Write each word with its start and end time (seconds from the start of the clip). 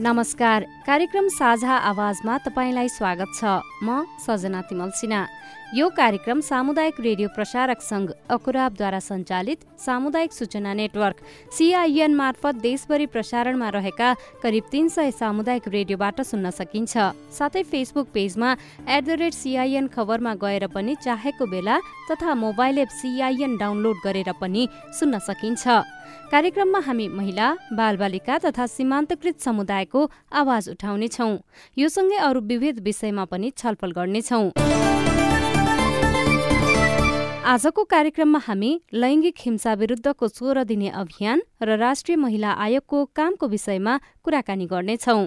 नमस्कार। 0.00 0.62
कार्यक्रम 0.86 1.28
साझा 1.28 1.76
आवाजमा 1.76 2.38
तपाईँलाई 2.38 2.88
स्वागत 2.88 3.26
छ। 3.40 3.44
म 3.82 4.04
सजना 4.26 4.60
तिमल 4.60 4.90
सिन्हा। 4.90 5.26
यो 5.74 5.88
कार्यक्रम 5.88 6.40
सामुदायिक 6.40 7.00
रेडियो 7.00 7.28
प्रसारक 7.28 7.80
संघ 7.82 8.10
अकुराबद्वारा 8.30 8.98
सञ्चालित 8.98 9.64
सामुदायिक 9.78 10.32
सूचना 10.32 10.72
नेटवर्क 10.74 11.16
सिआइएन 11.56 12.14
मार्फत 12.14 12.54
देशभरि 12.62 13.06
प्रसारणमा 13.06 13.68
रहेका 13.76 14.12
करिब 14.42 14.64
तीन 14.72 14.88
सय 14.88 15.10
सामुदायिक 15.10 15.68
रेडियोबाट 15.68 16.20
सुन्न 16.22 16.50
सकिन्छ। 16.50 16.96
साथै 17.38 17.62
फेसबुक 17.62 18.08
पेजमा 18.14 18.52
एट 18.88 19.04
द 19.04 19.18
रेट 19.20 19.34
सिआइएन 19.34 19.86
खबरमा 19.92 20.34
गएर 20.40 20.66
पनि 20.72 20.94
चाहेको 21.04 21.46
बेला 21.46 21.78
तथा 22.10 22.34
मोबाइल 22.34 22.78
एप 22.78 22.88
सिआइएन 23.00 23.56
डाउनलोड 23.56 23.96
गरेर 24.04 24.32
पनि 24.40 24.68
सुन्न 24.98 25.18
सकिन्छ। 25.20 25.68
कार्यक्रममा 26.32 26.80
हामी 26.88 27.08
महिला 27.12 27.48
बालबालिका 27.76 28.38
तथा 28.38 28.66
सीमान्तकृत 28.68 29.40
समुदायको 29.40 30.00
आवाज 30.32 30.68
उठाउनेछौ। 30.70 31.28
यो 31.76 31.88
सँगै 31.88 32.24
अरू 32.24 32.40
विविध 32.48 32.80
विषयमा 32.80 33.24
पनि 33.28 33.52
छलफल 33.56 33.92
गर्नेछौ। 33.92 34.42
आजको 37.48 37.82
कार्यक्रममा 37.90 38.38
हामी 38.44 38.70
लैङ्गिक 39.02 39.38
हिंसा 39.42 39.72
विरुद्धको 39.82 40.28
सोह्र 40.28 40.64
दिने 40.70 40.88
अभियान 41.02 41.42
र 41.62 41.76
राष्ट्रिय 41.82 42.16
महिला 42.24 42.50
आयोगको 42.64 42.98
कामको 43.18 43.48
विषयमा 43.52 43.94
कुराकानी 44.24 44.66
गर्नेछौं। 44.72 45.22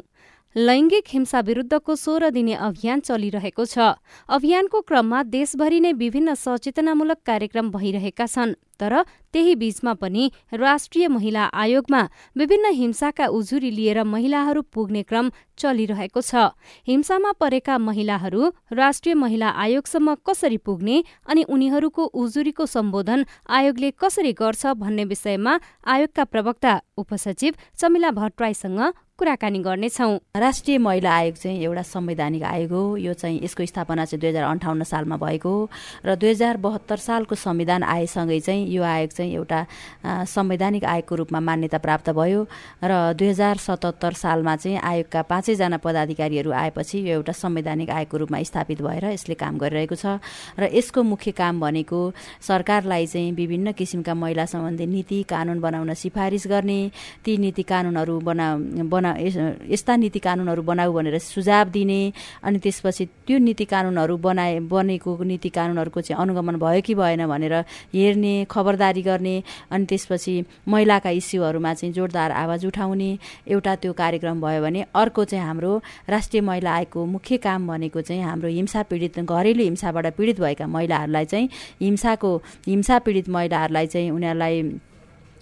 लैङ्गिक 0.56 1.04
हिंसा 1.08 1.40
विरुद्धको 1.40 1.96
सोह्र 1.96 2.30
दिने 2.30 2.54
अभियान 2.56 3.00
चलिरहेको 3.02 3.66
छ। 3.66 3.96
अभियानको 4.30 4.82
क्रममा 4.82 5.24
देशभरि 5.32 5.80
नै 5.80 5.92
विभिन्न 5.94 6.34
सचेतनामूलक 6.36 7.18
कार्यक्रम 7.26 7.72
भइरहेका 7.72 8.26
छन् 8.28 8.54
तर 8.80 8.94
त्यही 9.34 9.56
बीचमा 9.56 9.94
पनि 9.94 10.32
राष्ट्रिय 10.54 11.08
महिला 11.08 11.44
आयोगमा 11.54 12.02
विभिन्न 12.36 12.72
हिंसाका 12.74 13.26
उजुरी 13.30 13.70
लिएर 13.72 14.04
महिलाहरू 14.04 14.62
पुग्ने 14.74 15.04
क्रम 15.04 15.30
चलिरहेको 15.58 16.22
छ। 16.22 16.50
हिंसामा 16.88 17.32
परेका 17.40 17.78
महिलाहरू 17.80 18.50
राष्ट्रिय 18.74 19.16
महिला 19.16 19.50
आयोगसम्म 19.56 20.16
कसरी 20.26 20.58
पुग्ने 20.58 21.04
अनि 21.30 21.44
उनीहरूको 21.48 22.04
उजुरीको 22.04 22.66
सम्बोधन 22.66 23.26
आयोगले 23.50 23.92
कसरी 23.96 24.34
गर्छ 24.34 24.66
भन्ने 24.76 25.06
विषयमा 25.06 25.54
आयोगका 25.86 26.24
प्रवक्ता 26.26 26.74
उपसचिव 26.98 27.54
चमिला 27.78 28.12
भट्टराईसँग 28.12 28.82
कुराकानी 29.22 29.60
गर्नेछौ। 29.62 30.34
राष्ट्रिय 30.34 30.78
महिला 30.82 31.12
आयोग 31.14 31.36
चाहिँ 31.38 31.62
एउटा 31.62 31.82
संवैधानिक 31.86 32.44
आयोग 32.44 32.72
हो। 32.74 32.98
यो 32.98 33.14
चाहिँ 33.14 33.38
यसको 33.44 33.66
स्थापना 33.70 34.06
चाहिँ 34.10 34.18
दुई 34.18 34.30
हजार 34.30 34.44
अन्ठाउन्न 34.50 34.84
सालमा 34.84 35.18
भएको 35.22 35.46
हो। 35.46 35.70
र 36.06 36.16
दुई 36.18 36.30
हजार 36.30 36.58
बहत्तर 36.58 36.98
सालको 36.98 37.36
संविधान 37.38 37.84
आएसँगै 37.86 38.40
चाहिँ 38.42 38.66
यो 38.66 38.82
आयोग 38.82 39.12
चाहिँ 39.14 39.34
एउटा 39.38 40.26
संवैधानिक 40.26 40.86
आयोगको 40.86 41.16
रूपमा 41.22 41.40
मान्यता 41.40 41.78
प्राप्त 41.78 42.10
भयो। 42.18 42.42
र 42.82 43.14
दुई 43.14 43.30
हजार 43.30 43.58
सतहत्तर 43.62 44.14
सालमा 44.18 44.56
चाहिँ 44.58 44.82
आयोगका 44.82 45.22
पाँचैजना 45.22 45.78
पदाधिकारीहरू 45.78 46.52
आएपछि 46.58 47.06
यो 47.06 47.22
एउटा 47.22 47.34
संवैधानिक 47.38 47.90
आयोगको 47.94 48.18
रूपमा 48.26 48.42
स्थापित 48.42 48.82
भएर 48.82 49.06
यसले 49.06 49.38
काम 49.38 49.62
गरिरहेको 49.62 49.96
छ। 50.02 50.18
र 50.58 50.74
यसको 50.74 50.98
मुख्य 50.98 51.32
काम 51.38 51.62
भनेको 51.62 52.02
सरकारलाई 52.42 53.06
चाहिँ 53.06 53.32
विभिन्न 53.38 53.78
किसिमका 53.78 54.14
महिला 54.18 54.46
सम्बन्धी 54.50 54.86
नीति 54.90 55.24
कानुन 55.30 55.62
बनाउन 55.62 55.94
सिफारिस 55.94 56.50
गर्ने। 56.50 56.82
ती 57.22 57.38
नीति 57.38 57.64
कानुनहरू 57.70 58.20
बना 58.26 58.50
बना 58.90 59.10
यस्ता 59.18 59.96
नीति 59.96 60.20
कानुनहरू 60.20 60.62
बनाऊ 60.62 60.94
भनेर 60.94 61.18
सुझाव 61.20 61.70
दिने 61.70 62.02
अनि 62.44 62.60
त्यसपछि 62.60 63.06
त्यो 63.28 63.38
नीति 63.40 63.66
कानुनहरू 63.66 64.18
बनाए 64.20 64.60
बनेको 64.68 65.18
नीति 65.24 65.50
कानुनहरूको 65.50 66.02
चाहिँ 66.02 66.22
अनुगमन 66.22 66.56
भयो 66.58 66.82
कि 66.82 66.96
भएन 66.96 67.26
भनेर 67.28 67.54
हेर्ने 67.94 68.34
खबरदारी 68.52 69.02
गर्ने 69.02 69.36
अनि 69.72 69.86
त्यसपछि 69.86 70.34
महिलाका 70.68 71.10
इस्युहरूमा 71.12 71.74
चाहिँ 71.74 71.94
जोडदार 71.94 72.32
आवाज 72.34 72.66
उठाउने 72.66 73.10
एउटा 73.48 73.76
त्यो 73.76 73.94
कार्यक्रम 73.94 74.42
भयो 74.42 74.62
भने 74.62 74.86
अर्को 74.96 75.26
चाहिँ 75.26 75.46
हाम्रो 75.46 75.82
राष्ट्रिय 76.10 76.42
महिला 76.42 76.72
आयोगको 76.74 77.06
मुख्य 77.08 77.38
काम 77.38 77.68
भनेको 77.68 78.02
चाहिँ 78.02 78.22
हाम्रो 78.24 78.50
हिंसा 78.50 78.84
पीडित 78.84 79.20
घरेलु 79.22 79.64
हिंसाबाट 79.64 80.14
पीडित 80.18 80.40
भएका 80.42 80.68
महिलाहरूलाई 80.68 81.26
चाहिँ 81.26 81.50
हिंसाको 81.82 82.36
हिंसा 82.68 83.00
पीडित 83.00 83.30
महिलाहरूलाई 83.30 83.88
चाहिँ 83.88 84.10
उनीहरूलाई 84.12 84.64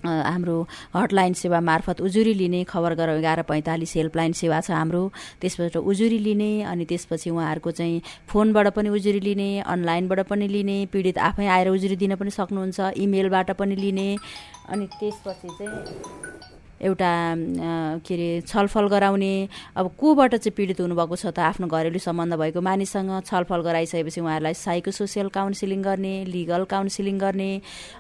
हाम्रो 0.06 0.68
हटलाइन 0.96 1.34
सेवा 1.34 1.60
मार्फत 1.62 2.02
उजुरी 2.02 2.34
लिने 2.34 2.64
खबर 2.64 2.94
गर 2.96 3.10
एघार 3.10 3.42
पैँतालिस 3.44 3.94
हेल्पलाइन 3.96 4.32
सेवा 4.34 4.60
छ 4.62 4.72
हाम्रो। 4.72 5.12
त्यसबाट 5.42 5.78
उजुरी 5.78 6.20
लिने 6.20 6.52
अनि 6.64 6.86
त्यसपछि 6.86 7.30
उहाँहरूको 7.30 7.72
चाहिँ 7.72 8.02
फोनबाट 8.28 8.68
पनि 8.76 8.90
उजुरी 8.90 9.20
लिने 9.20 9.50
अनलाइनबाट 9.68 10.20
पनि 10.30 10.48
लिने 10.48 10.78
पीडित 10.94 11.18
आफै 11.18 11.48
आएर 11.48 11.70
उजुरी 11.70 11.96
दिन 11.96 12.16
पनि 12.16 12.32
सक्नुहुन्छ 12.32 12.80
इमेलबाट 12.98 13.52
पनि 13.60 13.76
लिने 13.76 14.16
अनि 14.70 14.86
त्यसपछि 15.00 15.48
चाहिँ 15.48 16.59
एउटा 16.82 17.12
के 18.08 18.14
अरे 18.14 18.42
छलफल 18.48 18.88
गराउने 18.88 19.34
अब 19.76 19.92
कोबाट 20.00 20.36
चाहिँ 20.36 20.54
पीडित 20.56 20.80
हुनुभएको 20.82 21.16
छ 21.16 21.26
त 21.36 21.40
आफ्नो 21.40 21.68
घरेलु 21.68 22.00
सम्बन्ध 22.00 22.34
भएको 22.40 22.62
मानिससँग 22.62 23.12
छलफल 23.28 23.62
गराइसकेपछि 23.68 24.22
उहाँहरूलाई 24.22 24.54
साइको 24.54 24.92
सोसियल 24.92 25.28
काउन्सिलिङ 25.30 25.82
गर्ने 25.84 26.14
लिगल 26.26 26.64
काउन्सिलिङ 26.72 27.18
गर्ने 27.20 27.50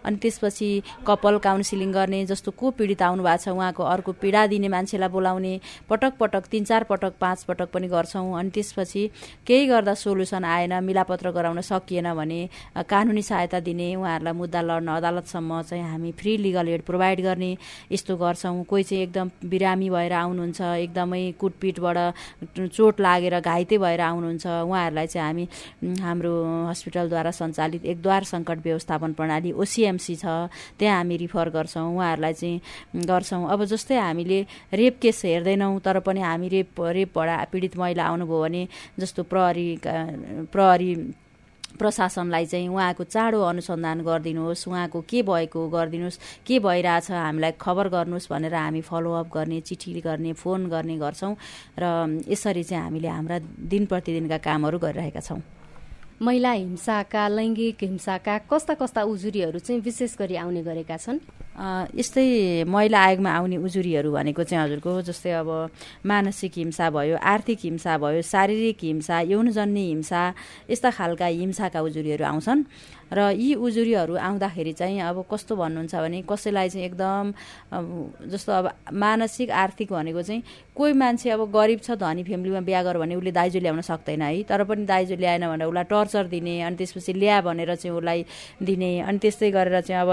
अनि 0.05 0.17
त्यसपछि 0.23 0.69
कपल 1.07 1.37
काउन्सिलिङ 1.43 1.91
गर्ने 1.91 2.25
जस्तो 2.31 2.51
को 2.55 2.71
पीडित 2.79 3.01
आउनु 3.01 3.23
भएको 3.23 3.43
छ 3.43 3.47
उहाँको 3.49 3.83
अर्को 3.83 4.11
पीडा 4.21 4.45
दिने 4.47 4.67
मान्छेलाई 4.69 5.09
बोलाउने 5.09 5.53
पटक 5.89 6.13
पटक 6.19 6.47
तिन 6.51 6.63
चार 6.63 6.83
पटक 6.89 7.13
पाँच 7.19 7.43
पटक 7.49 7.69
पनि 7.73 7.87
गर्छौँ 7.87 8.39
अनि 8.39 8.49
त्यसपछि 8.55 9.03
केही 9.47 9.65
गर्दा 9.67 9.93
सोल्युसन 9.93 10.43
आएन 10.45 10.73
मिलापत्र 10.83 11.31
गराउन 11.31 11.61
सकिएन 11.61 12.13
भने 12.15 12.39
कानुनी 12.89 13.21
सहायता 13.21 13.59
दिने 13.59 13.95
उहाँहरूलाई 13.95 14.33
मुद्दा 14.33 14.61
लड्न 14.61 14.87
अदालतसम्म 14.95 15.61
चाहिँ 15.69 15.83
हामी 15.83 16.11
फ्री 16.19 16.37
लिगल 16.37 16.67
एड 16.69 16.81
प्रोभाइड 16.85 17.21
गर्ने 17.21 17.51
यस्तो 17.91 18.17
गर्छौँ। 18.17 18.63
कोही 18.69 18.83
चाहिँ 18.83 19.03
एकदम 19.03 19.29
बिरामी 19.49 19.89
भएर 19.89 20.13
आउनुहुन्छ 20.13 20.61
एकदमै 20.61 21.21
कुटपिटबाट 21.39 21.97
चोट 22.57 22.99
लागेर 23.01 23.39
घाइते 23.39 23.77
भएर 23.77 24.01
आउनुहुन्छ 24.01 24.45
उहाँहरूलाई 24.47 25.07
चाहिँ 25.07 25.25
हामी 25.25 25.45
हाम्रो 26.01 26.33
हस्पिटलद्वारा 26.69 27.31
सञ्चालित 27.39 27.85
एकद्वार 27.85 28.23
सङ्कट 28.33 28.59
व्यवस्थापन 28.65 29.13
प्रणाली 29.19 29.51
ओसिएमसी 29.63 30.15
छ 30.15 30.25
त्यहाँ 30.79 30.97
हामी 30.97 31.17
रिफर 31.17 31.49
गर्छौँ 31.49 31.87
उहाँहरूलाई 31.95 32.33
चाहिँ 32.33 33.05
गर्छौँ। 33.05 33.47
अब 33.49 33.63
जस्तै 33.71 33.97
हामीले 33.97 34.39
रेप 34.73 34.99
केस 35.01 35.21
हेर्दैनौँ 35.25 35.79
तर 35.85 35.99
पनि 36.05 36.21
हामी 36.21 36.47
रेप 36.49 36.81
रेपबाट 36.97 37.49
पीडित 37.51 37.77
महिला 37.77 38.03
आउनुभयो 38.03 38.41
भने 38.41 38.67
जस्तो 38.99 39.23
प्रहरी 39.31 39.67
प्रहरी 40.53 40.93
प्रशासनलाई 41.77 42.45
चाहिँ 42.45 42.67
उहाँको 42.67 43.03
चाँडो 43.03 43.41
अनुसन्धान 43.41 44.01
गरिदिनुहोस् 44.01 44.67
उहाँको 44.67 45.01
के 45.01 45.21
भएको 45.21 45.59
गरिदिनुहोस् 45.69 46.19
के 46.47 46.59
भइरहेछ 46.59 47.11
हामीलाई 47.11 47.51
खबर 47.61 47.87
गर्नुहोस् 47.89 48.29
भनेर 48.31 48.55
हामी 48.55 48.81
फलोअप 48.81 49.27
गर्ने 49.33 49.59
चिठी 49.61 50.01
गर्ने 50.01 50.33
फोन 50.33 50.67
गर्ने 50.69 50.97
गर्छौँ 50.97 51.35
र 51.79 52.23
यसरी 52.27 52.63
चाहिँ 52.63 52.83
हामीले 52.83 53.07
हाम्रा 53.07 53.39
दिन 53.69 53.85
प्रतिदिनका 53.85 54.37
कामहरू 54.37 54.77
गरिरहेका 54.79 55.19
छौँ। 55.19 55.41
महिला 56.21 56.51
हिंसाका 56.51 57.27
लैङ्गिक 57.31 57.83
हिंसाका 57.83 58.37
कस्ता 58.51 58.73
कस्ता 58.75 59.01
उजुरीहरू 59.07 59.59
चाहिँ 59.59 59.81
विशेष 59.81 60.15
गरी 60.19 60.35
आउने 60.35 60.61
गरेका 60.67 60.97
छन्? 60.99 61.19
यस्तै 61.95 62.63
महिला 62.67 62.99
आयोगमा 62.99 63.31
आउने 63.31 63.57
उजुरीहरू 63.63 64.11
भनेको 64.11 64.43
चाहिँ 64.43 64.63
हजुरको 64.63 64.91
जस्तै 65.07 65.31
अब 65.39 65.49
मानसिक 66.03 66.51
हिंसा 66.59 66.89
भयो 66.91 67.15
आर्थिक 67.23 67.59
हिंसा 67.63 67.97
भयो 68.03 68.21
शारीरिक 68.21 68.79
हिंसा 68.83 69.15
यौनजन्य 69.31 69.79
हिंसा 69.79 70.21
यस्ता 70.67 70.89
खालका 70.91 71.25
हिंसाका 71.39 71.79
उजुरीहरू 71.87 72.23
आउँछन्। 72.25 72.59
र 73.13 73.31
यी 73.33 73.53
उजुरीहरू 73.55 74.15
आउँदाखेरि 74.15 74.73
चाहिँ 74.73 74.99
अब 75.01 75.25
कस्तो 75.31 75.55
भन्नुहुन्छ 75.55 75.95
भने 75.95 76.21
कसैलाई 76.29 76.69
चाहिँ 76.69 76.85
एकदम 76.85 77.33
जस्तो 78.29 78.51
अब 78.53 78.65
मानसिक 78.93 79.51
आर्थिक 79.51 79.91
भनेको 79.91 80.21
चाहिँ 80.21 80.43
कोही 80.75 80.93
मान्छे 80.93 81.29
अब 81.29 81.41
गरिब 81.51 81.79
छ 81.79 81.91
धनी 81.99 82.23
फ्यामिलीमा 82.23 82.59
बिहा 82.63 82.81
गर 82.83 82.97
भने 82.97 83.15
उसले 83.15 83.31
दाइजो 83.31 83.59
ल्याउन 83.59 83.81
सक्दैन 83.81 84.21
है। 84.21 84.43
तर 84.43 84.63
पनि 84.63 84.85
दाइजो 84.85 85.15
ल्याएन 85.15 85.47
भने 85.49 85.65
उसलाई 85.65 85.83
टर्चर 85.89 86.27
दिने 86.29 86.61
अनि 86.61 86.75
त्यसपछि 86.77 87.13
ल्या 87.13 87.41
भनेर 87.41 87.75
चाहिँ 87.75 87.97
उसलाई 87.97 88.25
दिने 88.63 88.91
अनि 89.01 89.17
त्यस्तै 89.19 89.51
गरेर 89.51 89.81
चाहिँ 89.81 90.01
अब 90.01 90.11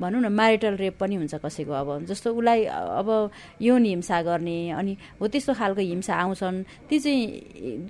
भनौँ 0.00 0.20
न 0.22 0.32
म्यारिटल 0.32 0.74
रेप 0.80 0.96
पनि 1.00 1.14
हुन्छ 1.16 1.34
कसैको 1.44 1.72
अब। 1.72 2.06
जस्तो 2.08 2.32
उसलाई 2.32 2.64
अब 2.64 3.30
यौन 3.60 3.84
हिंसा 3.84 4.22
गर्ने 4.22 4.58
अनि 4.80 4.96
हो 5.20 5.28
त्यस्तो 5.28 5.52
खालको 5.60 5.80
हिंसा 5.80 6.14
आउँछन् 6.14 6.62
ती 6.88 6.98
चाहिँ 6.98 7.20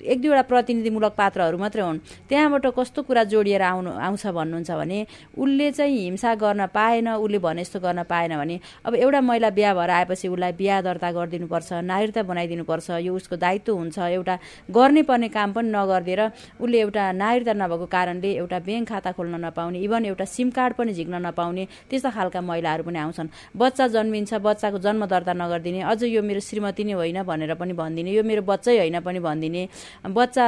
एक 0.03 0.19
दुईवटा 0.23 0.43
प्रतिनिधिमूलक 0.43 1.13
पात्रहरू 1.15 1.59
मात्रै 1.59 1.83
हुन्। 1.83 1.99
त्यहाँबाट 2.29 2.67
कस्तो 2.75 3.03
कुरा 3.07 3.25
जोडिएर 3.31 3.63
आउनु 3.63 3.91
आउँछ 3.95 4.22
आउँछ 4.23 4.35
भन्नुहुन्छ 4.35 4.71
भने 4.73 5.07
उसले 5.35 5.71
चाहिँ 5.73 5.99
हिंसा 5.99 6.35
गर्न 6.37 6.67
पाएन 6.69 7.09
उसले 7.11 7.39
भने 7.39 7.63
जस्तो 7.63 7.81
गर्न 7.81 8.03
पाएन 8.05 8.37
भने 8.37 8.59
अब 8.85 8.95
एउटा 8.97 9.21
महिला 9.21 9.51
बिहा 9.51 9.75
भएर 9.75 9.91
आएपछि 9.91 10.29
उसलाई 10.29 10.53
बिहा 10.53 10.81
दर्ता 10.83 11.11
गरिदिनुपर्छ 11.13 11.73
नागरिकता 11.83 12.23
बनाइदिनुपर्छ 12.23 12.91
यो 13.03 13.15
उसको 13.15 13.37
दायित्व 13.37 13.73
हुन्छ 13.73 13.99
एउटा 13.99 14.39
गर्ने 14.71 15.03
पर्ने 15.03 15.29
काम 15.29 15.53
पनि 15.53 15.69
नगरिदिएर 15.71 16.23
उसले 16.61 16.79
एउटा 16.81 17.13
नागरिकता 17.13 17.53
नभएको 17.55 17.87
कारणले 17.87 18.31
एउटा 18.35 18.59
ब्याङ्क 18.59 18.89
खाता 18.89 19.13
खोल्न 19.13 19.35
नपाउने 19.45 19.79
इभन 19.81 20.05
एउटा 20.07 20.25
सिम 20.27 20.51
कार्ड 20.51 20.75
पनि 20.75 20.93
झिक्न 20.95 21.15
नपाउने 21.27 21.65
त्यस्ता 21.91 22.11
खालका 22.11 22.41
महिलाहरू 22.43 22.83
पनि 22.85 22.99
आउँछन्। 22.99 23.29
बच्चा 23.57 23.87
जन्मिन्छ 23.89 24.35
बच्चाको 24.39 24.79
जन्म 24.79 25.07
दर्ता 25.07 25.33
नगरिदिने 25.35 25.81
अझ 25.83 26.03
यो 26.05 26.23
मेरो 26.23 26.41
श्रीमती 26.41 26.85
नै 26.85 26.93
होइन 26.93 27.23
भनेर 27.23 27.55
पनि 27.55 27.73
भनिदिने 27.73 28.11
यो 28.13 28.23
मेरो 28.23 28.43
बच्चै 28.43 28.79
होइन 28.79 29.01
पनि 29.01 29.19
भनिदिने 29.19 29.63
बच्चा 30.11 30.47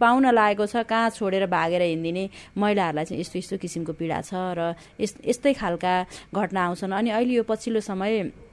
पाउन 0.00 0.26
लागेको 0.34 0.66
छ 0.66 0.82
कहाँ 0.84 1.10
छोडेर 1.10 1.46
भागेर 1.48 1.82
हिँडिदिने 1.82 2.24
महिलाहरूलाई 2.58 2.97
चाहिँ 3.04 3.20
यस्तो 3.20 3.38
यस्तो 3.38 3.56
किसिमको 3.58 3.92
पीडा 3.92 4.20
छ 4.22 4.32
र 4.58 4.74
यस्तै 5.00 5.52
खालका 5.54 5.94
घटना 6.34 6.60
आउँछन्। 6.66 6.92
अनि 6.92 7.10
अहिले 7.10 7.34
यो 7.34 7.42
पछिल्लो 7.44 7.80
समय 7.80 8.47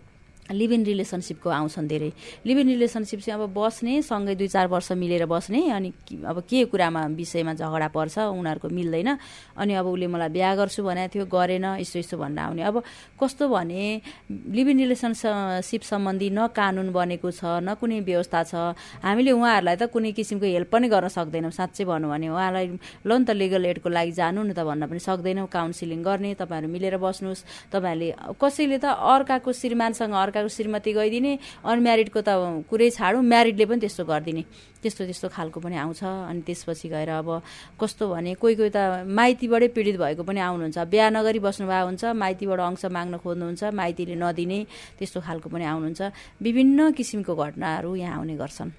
लिभ 0.45 0.71
इन 0.71 0.83
रिलेसनसिपको 0.86 1.50
आउँछन् 1.50 1.88
धेरै। 1.88 2.12
लिभ 2.45 2.57
इन 2.57 2.68
रिलेसनसिप 2.69 3.19
चाहिँ 3.19 3.42
अब 3.42 3.50
बस्ने 3.50 4.01
सँगै 4.06 4.36
दुई 4.36 4.47
चार 4.47 4.68
वर्ष 4.69 4.92
मिलेर 4.94 5.25
बस्ने 5.25 5.62
अनि 5.74 5.89
अब 6.21 6.38
के 6.45 6.65
कुरामा 6.69 7.01
विषयमा 7.18 7.53
झगडा 7.57 7.88
पर्छ 7.89 8.18
उनीहरूको 8.30 8.69
मिल्दैन। 8.69 9.09
अनि 9.57 9.74
अब 9.74 9.86
उसले 9.89 10.07
मलाई 10.07 10.30
बिहा 10.30 10.56
गर्छु 10.56 10.83
भनेको 10.86 11.13
थियो 11.13 11.25
गरेन 11.25 11.65
यस्तो 11.81 11.97
यस्तो 12.00 12.18
भनेर 12.21 12.39
आउने। 12.45 12.62
अब 12.62 12.75
कस्तो 13.18 13.50
भने 13.50 14.01
लिभ 14.30 14.68
इन 14.69 14.77
रिलेसनसिप 14.86 15.81
सम्बन्धी 15.81 16.30
न 16.30 16.48
कानुन 16.53 16.94
बनेको 16.94 17.31
छ 17.31 17.65
न 17.65 17.74
कुनै 17.81 18.06
व्यवस्था 18.06 18.44
छ। 18.45 18.53
हामीले 19.01 19.31
उहाँहरूलाई 19.33 19.75
त 19.81 19.89
कुनै 19.89 20.12
किसिमको 20.13 20.45
हेल्प 20.45 20.69
पनि 20.69 20.88
गर्न 20.94 21.09
सक्दैनौँ 21.09 21.51
साँच्चै 21.57 21.83
भनौँ 21.89 22.09
भने। 22.13 22.30
उहाँलाई 22.30 22.65
ल 23.01 23.12
नि 23.18 23.25
त 23.25 23.33
लिगल 23.33 23.65
एडको 23.65 23.89
लागि 23.89 24.12
जानु 24.13 24.45
नि 24.45 24.53
त 24.53 24.62
भन्न 24.62 24.86
पनि 24.94 25.01
सक्दैनौँ। 25.01 25.50
काउन्सिलिङ 25.50 26.00
गर्ने 26.06 26.38
तपाईँहरू 26.38 26.69
मिलेर 26.69 27.01
बस्नुहोस्। 27.01 27.74
तपाईँहरूले 27.74 28.38
कसैले 28.38 28.77
त 28.77 28.94
अर्काको 28.94 29.50
श्रीमानसँग 29.50 30.13
अर्का 30.13 30.34
अर्काको 30.35 30.51
श्रीमती 30.51 30.91
गइदिने 30.91 31.31
अनम्यारिडको 31.63 32.19
त 32.19 32.29
कुरै 32.67 32.89
छाडौँ 32.91 33.23
म्यारिडले 33.23 33.65
पनि 33.71 33.79
त्यस्तो 33.79 34.03
गरिदिने। 34.03 34.43
त्यस्तो 34.83 35.03
त्यस्तो 35.07 35.27
खालको 35.31 35.59
पनि 35.63 35.75
आउँछ। 35.79 36.03
अनि 36.03 36.41
त्यसपछि 36.43 36.87
गएर 36.91 37.09
अब 37.23 37.29
कस्तो 37.79 38.03
भने 38.11 38.35
कोही 38.35 38.55
कोही 38.59 38.71
त 38.75 39.07
माइतीबाटै 39.07 39.67
पीडित 39.71 39.95
भएको 39.95 40.23
पनि 40.27 40.39
आउनुहुन्छ। 40.43 40.77
बिहा 40.91 41.07
नगरी 41.15 41.39
बस्नुभएको 41.39 41.87
हुन्छ 41.87 42.03
माइतीबाट 42.11 42.59
अंश 42.59 42.83
माग्न 42.91 43.15
खोज्नुहुन्छ 43.23 43.63
माइतीले 43.71 44.15
नदिने 44.19 44.59
त्यस्तो 44.99 45.19
खालको 45.23 45.47
पनि 45.47 45.63
आउनुहुन्छ। 45.71 46.01
विभिन्न 46.43 46.91
किसिमको 46.91 47.31
घटनाहरू 47.31 47.95
यहाँ 47.95 48.19
आउने 48.19 48.35
गर्छन्। 48.35 48.71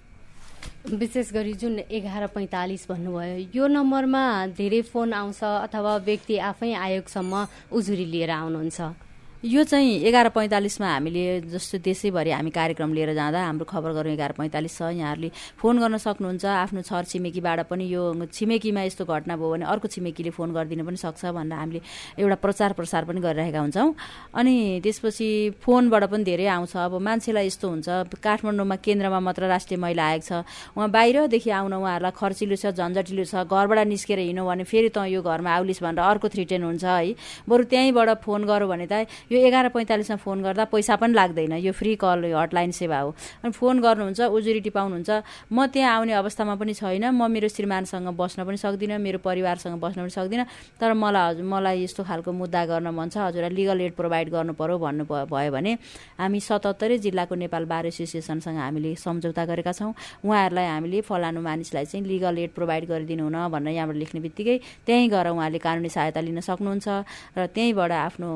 विशेष 0.87 1.33
गरी 1.33 1.53
जुन 1.59 1.79
एघार 1.91 2.27
पैँतालिस 2.37 2.87
भन्नुभयो 2.91 3.51
यो 3.55 3.65
नम्बरमा 3.67 4.23
धेरै 4.55 4.83
फोन 4.83 5.13
आउँछ 5.13 5.41
अथवा 5.67 5.97
व्यक्ति 6.07 6.37
आफै 6.39 6.73
आयोगसम्म 6.75 7.33
उजुरी 7.73 8.05
लिएर 8.05 8.31
आउनुहुन्छ। 8.31 9.06
यो 9.47 9.63
चाहिँ 9.63 10.03
एघार 10.03 10.29
पैँतालिसमा 10.35 10.87
हामीले 10.87 11.41
जस्तो 11.55 11.79
देशैभरि 11.79 12.31
हामी 12.31 12.51
कार्यक्रम 12.51 12.93
लिएर 12.95 13.15
जाँदा 13.15 13.41
हाम्रो 13.47 13.65
खबर 13.65 13.93
गरौँ 13.95 14.13
एघार 14.13 14.33
पैँतालिस 14.35 14.75
छ। 14.75 14.83
यहाँहरूले 14.91 15.31
फोन 15.63 15.79
गर्न 15.79 15.97
सक्नुहुन्छ। 16.03 16.45
आफ्नो 16.67 16.83
छर 16.83 17.05
छिमेकीबाट 17.07 17.71
पनि 17.71 17.87
यो 17.87 18.27
छिमेकीमा 18.27 18.83
यस्तो 18.91 19.05
घटना 19.07 19.37
भयो 19.39 19.51
भने 19.55 19.65
अर्को 19.71 19.87
छिमेकीले 19.87 20.31
फोन 20.35 20.51
गरिदिन 20.51 20.83
पनि 20.83 20.99
सक्छ 20.99 21.31
भनेर 21.31 21.59
हामीले 21.63 21.81
एउटा 22.19 22.37
प्रचार 22.43 22.73
प्रसार 22.75 23.05
पनि 23.07 23.21
गरिरहेका 23.23 23.61
हुन्छौँ। 23.61 23.95
अनि 24.35 24.81
त्यसपछि 24.83 25.29
फोनबाट 25.63 26.05
पनि 26.11 26.25
धेरै 26.27 26.47
आउँछ। 26.51 26.75
अब 26.77 26.99
मान्छेलाई 26.99 27.47
यस्तो 27.47 27.67
हुन्छ 27.71 28.19
काठमाडौँमा 28.19 28.77
केन्द्रमा 28.83 29.21
मात्र 29.31 29.47
राष्ट्रिय 29.47 29.79
महिला 29.79 30.05
आयोग 30.11 30.23
छ। 30.27 30.43
उहाँ 30.75 30.91
बाहिरदेखि 30.91 31.51
आउन 31.55 31.73
उहाँहरूलाई 31.79 32.15
खर्चिलो 32.19 32.57
छ 32.59 32.75
झन्झटिलो 32.75 33.25
छ 33.31 33.47
घरबाट 33.47 33.87
निस्केर 33.95 34.19
हिँड्यो 34.27 34.43
भने 34.43 34.65
फेरि 34.67 34.91
त 34.91 35.07
यो 35.07 35.23
घरमा 35.23 35.51
आउलिस 35.55 35.79
भनेर 35.87 36.03
अर्को 36.03 36.35
थ्रिटेन 36.35 36.63
हुन्छ 36.67 36.85
है। 36.85 37.15
बरु 37.47 37.63
त्यहीँबाट 37.71 38.11
फोन 38.27 38.43
गरौँ 38.51 38.69
भने 38.75 38.87
त 38.91 39.07
यो 39.37 39.47
एघार 39.47 39.69
पैँतालिसमा 39.69 40.17
फोन 40.17 40.43
गर्दा 40.43 40.65
पैसा 40.73 40.97
पनि 40.97 41.13
लाग्दैन। 41.13 41.53
यो 41.61 41.73
फ्री 41.77 41.95
कल 42.01 42.25
यो 42.33 42.39
हटलाइन 42.39 42.71
सेवा 42.73 42.99
हो। 43.05 43.11
अनि 43.45 43.53
फोन 43.53 43.81
गर्नुहुन्छ 43.85 44.21
उजुरी 44.33 44.71
पाउनुहुन्छ 44.73 45.11
म 45.53 45.67
त्यहाँ 45.69 45.93
आउने 45.97 46.13
अवस्थामा 46.25 46.55
पनि 46.57 46.73
छैन। 46.73 47.05
म 47.13 47.29
मेरो 47.29 47.49
श्रीमानसँग 47.53 48.09
बस्न 48.17 48.45
पनि 48.49 48.57
सक्दिनँ 48.57 48.97
मेरो 48.97 49.19
परिवारसँग 49.21 49.77
बस्न 49.77 50.09
पनि 50.09 50.11
सक्दिनँ। 50.11 50.47
तर 50.81 50.93
मलाई 50.97 51.37
हजुर 51.37 51.45
मलाई 51.45 51.85
यस्तो 51.85 52.03
खालको 52.09 52.33
मुद्दा 52.33 52.65
गर्न 52.67 52.89
मन 52.97 53.09
छ। 53.13 53.17
हजुरलाई 53.29 53.53
लिगल 53.53 53.81
एड 53.81 53.95
प्रोभाइड 53.95 54.29
गर्नु 54.33 54.53
पऱ्यो 54.57 54.79
भन्नु 54.79 55.05
भयो 55.05 55.51
भने 55.53 55.73
हामी 56.17 56.41
सतहत्तरै 56.41 56.99
जिल्लाको 57.05 57.35
नेपाल 57.35 57.65
बार 57.69 57.87
एसोसिएसनसँग 57.93 58.57
हामीले 58.57 58.95
सम्झौता 58.97 59.45
गरेका 59.45 59.73
छौँ। 59.73 59.93
उहाँहरूलाई 60.25 60.67
हामीले 60.67 61.01
फलानु 61.05 61.41
मानिसलाई 61.45 61.85
चाहिँ 61.85 62.07
लिगल 62.07 62.39
एड 62.39 62.51
प्रोभाइड 62.57 62.85
गरिदिनु 62.89 63.23
हुन 63.29 63.37
भनेर 63.53 63.75
यहाँबाट 63.75 63.97
लेख्ने 63.97 64.21
बित्तिकै 64.21 64.57
त्यहीँ 64.87 65.09
गएर 65.11 65.29
उहाँले 65.37 65.59
कानुनी 65.59 65.89
सहायता 65.93 66.21
लिन 66.21 66.41
सक्नुहुन्छ। 66.41 66.89
र 67.37 67.47
त्यहीँबाट 67.53 67.93
आफ्नो 67.93 68.29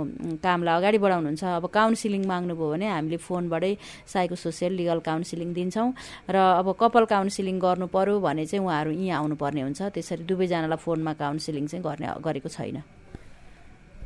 कामलाई 0.42 0.74
अगाडि 0.76 0.89
बढाउनुहुन्छ। 0.98 1.44
अब 1.44 1.66
काउन्सिलिङ 1.70 2.22
माग्नुभयो 2.26 2.70
भने 2.70 2.86
हामीले 2.90 3.16
फोनबाटै 3.22 3.72
साइको 4.12 4.34
सोसियल 4.34 4.72
लिगल 4.74 4.98
काउन्सिलिङ 5.06 5.48
दिन्छौँ 5.54 5.88
र 6.30 6.36
अब 6.60 6.74
कपाल 6.74 7.04
काउन्सिलिङ 7.06 7.58
गर्नु 7.60 7.86
पर्यो 7.86 8.20
भने 8.20 8.46
चाहिँ 8.46 8.64
उहाँहरू 8.64 8.90
यहीँ 8.90 9.10
आउनुपर्ने 9.10 9.60
हुन्छ। 9.62 9.80
त्यसरी 9.94 10.24
दुवैजनालाई 10.26 10.80
फोनमा 10.80 11.12
काउन्सिलिङ 11.14 11.66
चाहिँ 11.70 11.84
गर्ने 11.84 12.08
गरेको 12.18 12.48
छैन। 12.48 12.82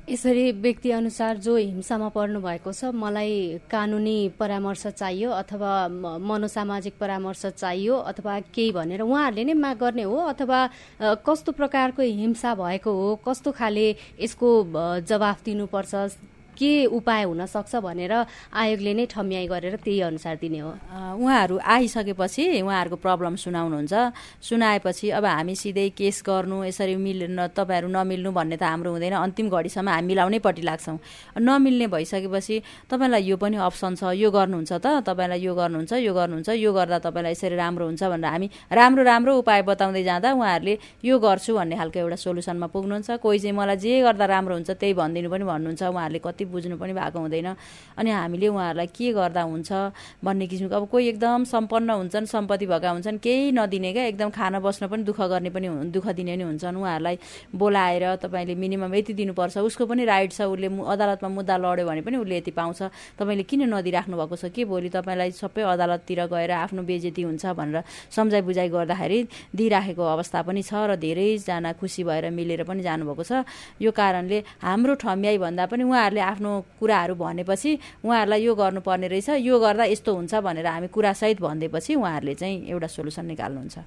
यसरी 0.05 0.61
व्यक्ति 0.61 0.91
अनुसार 1.01 1.37
जो 1.41 1.57
हिंसामा 1.57 2.09
पर्नु 2.13 2.41
भएको 2.45 2.73
छ 2.77 2.93
मलाई 2.93 3.65
कानुनी 3.73 4.37
परामर्श 4.37 4.87
चाहियो 5.01 5.31
अथवा 5.33 5.73
मनोसामाजिक 6.21 6.95
परामर्श 7.01 7.57
चाहियो 7.57 7.95
अथवा 8.13 8.53
केही 8.53 8.73
भनेर 8.77 9.01
उहाँहरूले 9.01 9.45
नै 9.49 9.55
माग 9.57 9.77
गर्ने 9.81 10.05
हो 10.05 10.17
अथवा 10.37 10.61
कस्तो 11.25 11.53
प्रकारको 11.57 12.03
हिंसा 12.05 12.53
भएको 12.53 12.93
हो 12.93 13.09
कस्तो 13.25 13.51
खाले 13.57 13.89
यसको 14.21 14.49
जवाफ 15.09 15.45
दिनुपर्छ 15.45 15.95
के 16.59 16.87
उपाय 16.87 17.23
हुन 17.25 17.47
सक्छ 17.47 17.77
भनेर 17.83 18.13
आयोगले 18.53 18.93
नै 18.95 19.05
ठम्याइ 19.07 19.47
गरेर 19.47 19.77
त्यही 19.85 20.01
अनुसार 20.11 20.37
दिने 20.41 20.59
हो। 20.59 20.71
उहाँहरू 21.21 21.59
आइसकेपछि 21.59 22.45
उहाँहरूको 22.63 22.97
प्रब्लम 22.97 23.35
सुनाउनुहुन्छ। 23.37 23.95
सुनाएपछि 24.41 25.07
अब 25.11 25.25
हामी 25.25 25.55
सिधै 25.55 25.89
केस 25.99 26.23
गर्नु 26.27 26.65
यसरी 26.65 26.97
मिल 26.97 27.21
तपाईँहरू 27.53 27.89
नमिल्नु 27.89 28.31
भन्ने 28.33 28.57
त 28.57 28.63
हाम्रो 28.63 28.91
हुँदैन। 28.95 29.15
अन्तिम 29.15 29.47
घडीसम्म 29.51 29.89
हामी 29.89 30.07
मिलाउनैपट्टि 30.07 30.63
लाग्छौँ। 30.63 30.99
नमिल्ने 31.39 31.87
भइसकेपछि 31.91 32.57
तपाईँलाई 32.91 33.23
यो 33.25 33.37
पनि 33.37 33.57
अप्सन 33.59 33.95
छ 33.95 34.15
यो 34.15 34.31
गर्नुहुन्छ 34.31 34.73
त 34.79 34.87
तपाईँलाई 35.07 35.41
यो 35.43 35.55
गर्नुहुन्छ 35.55 35.93
यो 36.01 36.13
गर्नुहुन्छ 36.15 36.49
यो 36.55 36.71
गर्दा 36.73 36.99
तपाईँलाई 37.07 37.33
यसरी 37.33 37.57
राम्रो 37.57 37.85
हुन्छ 37.87 38.03
भनेर 38.05 38.31
हामी 38.31 38.49
राम्रो 38.71 39.03
राम्रो 39.03 39.33
उपाय 39.39 39.63
बताउँदै 39.63 40.03
जाँदा 40.05 40.33
उहाँहरूले 40.33 40.75
यो 41.05 41.15
गर्छु 41.19 41.55
भन्ने 41.55 41.77
खालको 41.77 41.99
एउटा 41.99 42.17
सोल्युसनमा 42.17 42.67
पुग्नुहुन्छ। 42.75 43.11
कोही 43.23 43.39
चाहिँ 43.39 43.57
मलाई 43.57 43.77
जे 43.77 44.01
गर्दा 44.03 44.27
राम्रो 44.27 44.55
हुन्छ 44.55 44.71
त्यही 44.71 44.95
भनिदिनु 44.95 45.29
पनि 45.31 45.45
भन्नुहुन्छ। 45.45 45.83
उहाँहरूले 45.83 46.21
कति 46.25 46.44
कति 46.45 46.53
बुझ्नु 46.53 46.77
पनि 46.77 46.93
भएको 46.93 47.19
हुँदैन। 47.19 47.57
अनि 47.97 48.11
हामीले 48.11 48.49
उहाँहरूलाई 48.49 48.87
के 48.87 49.13
गर्दा 49.13 49.43
हुन्छ 49.43 49.73
भन्ने 50.25 50.47
किसिमको 50.47 50.77
अब 50.77 50.85
कोही 50.89 51.09
एकदम 51.09 51.45
सम्पन्न 51.45 51.91
हुन्छन् 51.91 52.27
सम्पत्ति 52.27 52.67
भएका 52.67 52.91
हुन्छन् 52.91 53.19
केही 53.19 53.53
नदिने 53.53 53.93
क्या 53.93 54.05
एकदम 54.05 54.31
खाना 54.31 54.61
बस्न 54.61 54.89
पनि 54.89 55.03
दुःख 55.05 55.21
गर्ने 55.21 55.51
पनि 55.51 55.69
दुःख 55.89 56.07
दिने 56.13 56.35
पनि 56.37 56.45
हुन्छन् 56.45 56.77
उहाँहरूलाई 56.77 57.19
बोलाएर 57.55 58.05
तपाईँले 58.23 58.55
मिनिमम 58.55 58.95
यति 58.95 59.13
दिनुपर्छ 59.15 59.57
उसको 59.59 59.87
पनि 59.87 60.05
राइट 60.05 60.33
छ 60.33 60.43
उसले 60.45 60.69
अदालतमा 60.69 61.29
मुद्दा 61.29 61.57
लड्यो 61.57 61.87
भने 61.87 62.01
पनि 62.03 62.17
उसले 62.17 62.37
यति 62.37 62.51
पाउँछ। 62.51 62.81
तपाईँले 63.19 63.43
किन 63.49 63.63
नदिराख्नु 63.75 64.17
भएको 64.17 64.37
छ? 64.37 64.45
के 64.53 64.65
भोलि 64.65 64.89
तपाईँलाई 64.89 65.31
सबै 65.33 65.63
अदालततिर 65.65 66.27
गएर 66.27 66.51
आफ्नो 66.69 66.83
बेजेती 66.83 67.23
हुन्छ 67.23 67.47
भनेर 67.57 67.83
सम्झाइ 68.11 68.43
बुझाइ 68.43 68.69
गर्दाखेरि 68.69 69.19
दिइराखेको 69.57 70.03
अवस्था 70.05 70.43
पनि 70.43 70.63
छ 70.63 70.75
र 70.75 70.97
धेरैजना 70.97 71.73
खुसी 71.79 72.05
भएर 72.05 72.31
मिलेर 72.31 72.63
पनि 72.65 72.83
जानुभएको 72.83 73.23
छ। 73.23 73.45
यो 73.81 73.91
कारणले 73.91 74.39
हाम्रो 74.63 74.95
ठम्याइ 74.95 75.39
भन्दा 75.39 75.65
पनि 75.67 75.83
उहाँहरूले 75.85 76.21
आफ्नो 76.35 76.53
कुराहरू 76.81 77.15
भनेपछि 77.15 77.71
उहाँहरूलाई 78.05 78.43
यो 78.43 78.55
गर्नुपर्ने 78.55 79.09
रहेछ। 79.09 79.29
यो 79.41 79.55
गर्दा 79.59 79.85
यस्तो 79.95 80.11
हुन्छ 80.15 80.35
भनेर 80.43 80.67
हामी 80.67 80.89
कुरासहित 80.91 81.41
भनिदिएपछि 81.41 81.95
उहाँहरूले 81.95 82.35
चाहिँ 82.35 82.57
एउटा 82.69 82.89
सोल्युसन 82.91 83.27
निकाल्नुहुन्छ। 83.27 83.79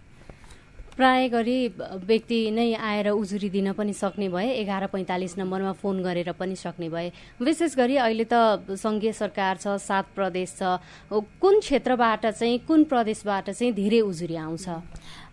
प्राय 0.98 1.30
गरी 1.30 1.78
व्यक्ति 2.10 2.40
नै 2.58 2.74
आएर 2.74 3.08
उजुरी 3.14 3.50
दिन 3.54 3.72
पनि 3.78 3.94
सक्ने 3.94 4.30
भए 4.34 4.66
एघार 4.66 4.86
पैँतालिस 4.90 5.38
नम्बरमा 5.38 5.72
फोन 5.78 6.02
गरेर 6.02 6.32
पनि 6.34 6.56
सक्ने 6.58 6.90
भए। 6.90 7.12
विशेष 7.38 7.78
गरी 7.78 7.96
अहिले 8.02 8.26
त 8.26 8.66
सङ्घीय 8.74 9.14
सरकार 9.14 9.62
छ 9.62 9.78
सात 9.78 10.06
प्रदेश 10.18 10.58
छ। 10.58 10.82
कुन 11.14 11.60
क्षेत्रबाट 11.62 12.26
चाहिँ 12.34 12.58
कुन 12.66 12.84
प्रदेशबाट 12.90 13.50
चाहिँ 13.54 13.74
धेरै 13.78 14.02
उजुरी 14.10 14.36
आउँछ? 14.42 14.66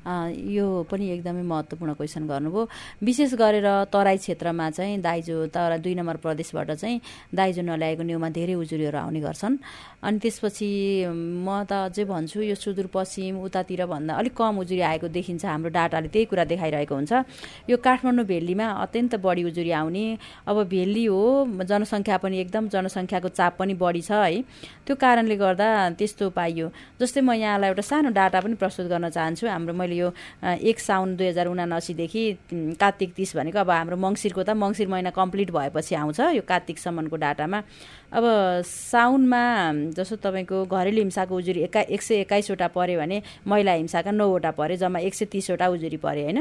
यो 0.04 0.66
पनि 0.90 1.04
एकदमै 1.10 1.42
महत्त्वपूर्ण 1.42 1.92
क्वेसन 1.96 2.26
गर्नुभयो। 2.28 2.62
विशेष 3.02 3.34
गरेर 3.34 3.68
तराई 3.92 4.16
क्षेत्रमा 4.20 4.70
चाहिँ 4.70 5.00
दाइजो 5.00 5.46
तर 5.48 5.78
दुई 5.80 5.94
नम्बर 5.94 6.16
प्रदेशबाट 6.24 6.70
चाहिँ 6.76 7.00
दाइजो 7.34 7.62
नल्याएको 7.62 8.02
न्युमा 8.02 8.28
धेरै 8.28 8.54
उजुरीहरू 8.54 8.98
आउने 8.98 9.20
गर्छन्। 9.20 9.56
अनि 10.04 10.18
त्यसपछि 10.20 10.68
म 11.08 11.64
त 11.64 11.72
अझै 11.88 12.04
भन्छु 12.04 12.40
यो 12.44 12.54
सुदूरपश्चिम 12.54 13.40
उतातिर 13.40 13.86
भन्दा 13.88 14.12
अलिक 14.20 14.34
कम 14.36 14.58
उजुरी 14.60 14.80
आएको 14.80 15.08
देखिन्छ। 15.08 15.44
हाम्रो 15.44 15.70
डाटाले 15.72 16.08
त्यही 16.12 16.26
कुरा 16.28 16.44
देखाइरहेको 16.52 16.94
हुन्छ। 16.94 17.12
यो 17.70 17.76
काठमाडौँ 17.80 18.24
भेल्लीमा 18.28 18.66
अत्यन्त 18.84 19.14
बढी 19.24 19.42
उजुरी 19.48 19.70
आउने। 19.72 20.04
अब 20.44 20.56
भेल्ली 20.68 21.04
हो 21.08 21.22
जनसङ्ख्या 21.64 22.16
पनि 22.20 22.36
एकदम 22.44 22.68
जनसङ्ख्याको 22.68 23.28
चाप 23.32 23.52
पनि 23.58 23.74
बढी 23.80 24.02
छ 24.04 24.12
है। 24.12 24.44
त्यो 24.84 24.94
कारणले 25.00 25.36
गर्दा 25.40 25.68
त्यस्तो 25.96 26.30
पाइयो। 26.36 26.66
जस्तै 27.00 27.20
म 27.24 27.32
यहाँलाई 27.32 27.68
एउटा 27.72 27.84
सानो 27.88 28.10
डाटा 28.12 28.38
पनि 28.44 28.54
प्रस्तुत 28.60 28.86
गर्न 28.92 29.08
चाहन्छु। 29.08 29.48
हाम्रो 29.48 29.72
मैले 29.72 29.93
यो 29.94 30.12
एक 30.42 30.78
साउन 30.80 31.16
दुई 31.16 31.26
हजार 31.28 31.46
उनासीदेखि 31.46 32.22
कार्तिक 32.80 33.10
तिस 33.14 33.36
भनेको 33.36 33.58
अब 33.58 33.70
हाम्रो 33.70 33.96
मङ्सिरको 33.96 34.42
त 34.42 34.50
मङ्सिर 34.58 34.88
महिना 34.88 35.10
कम्प्लिट 35.10 35.50
भएपछि 35.50 35.94
आउँछ 35.94 36.20
यो 36.38 36.42
कार्तिकसम्मको 36.42 37.16
डाटामा। 37.16 37.58
अब 38.14 38.24
साउनमा 38.62 39.42
जस्तो 39.90 40.16
तपाईँको 40.22 40.64
घरेलु 40.70 41.00
हिंसाको 41.02 41.36
उजुरी 41.36 41.60
एका 41.66 41.80
एक 41.90 42.02
सय 42.02 42.14
एक्काइसवटा 42.22 42.68
पऱ्यो 42.70 42.98
भने 43.00 43.22
महिला 43.42 43.72
हिंसाका 43.72 44.10
नौवटा 44.10 44.50
पऱ्यो 44.54 44.76
जम्मा 44.78 44.98
एक 45.02 45.14
सय 45.14 45.24
तिसवटा 45.34 45.66
उजुरी 45.68 45.96
पऱ्यो 45.98 46.22
होइन? 46.22 46.38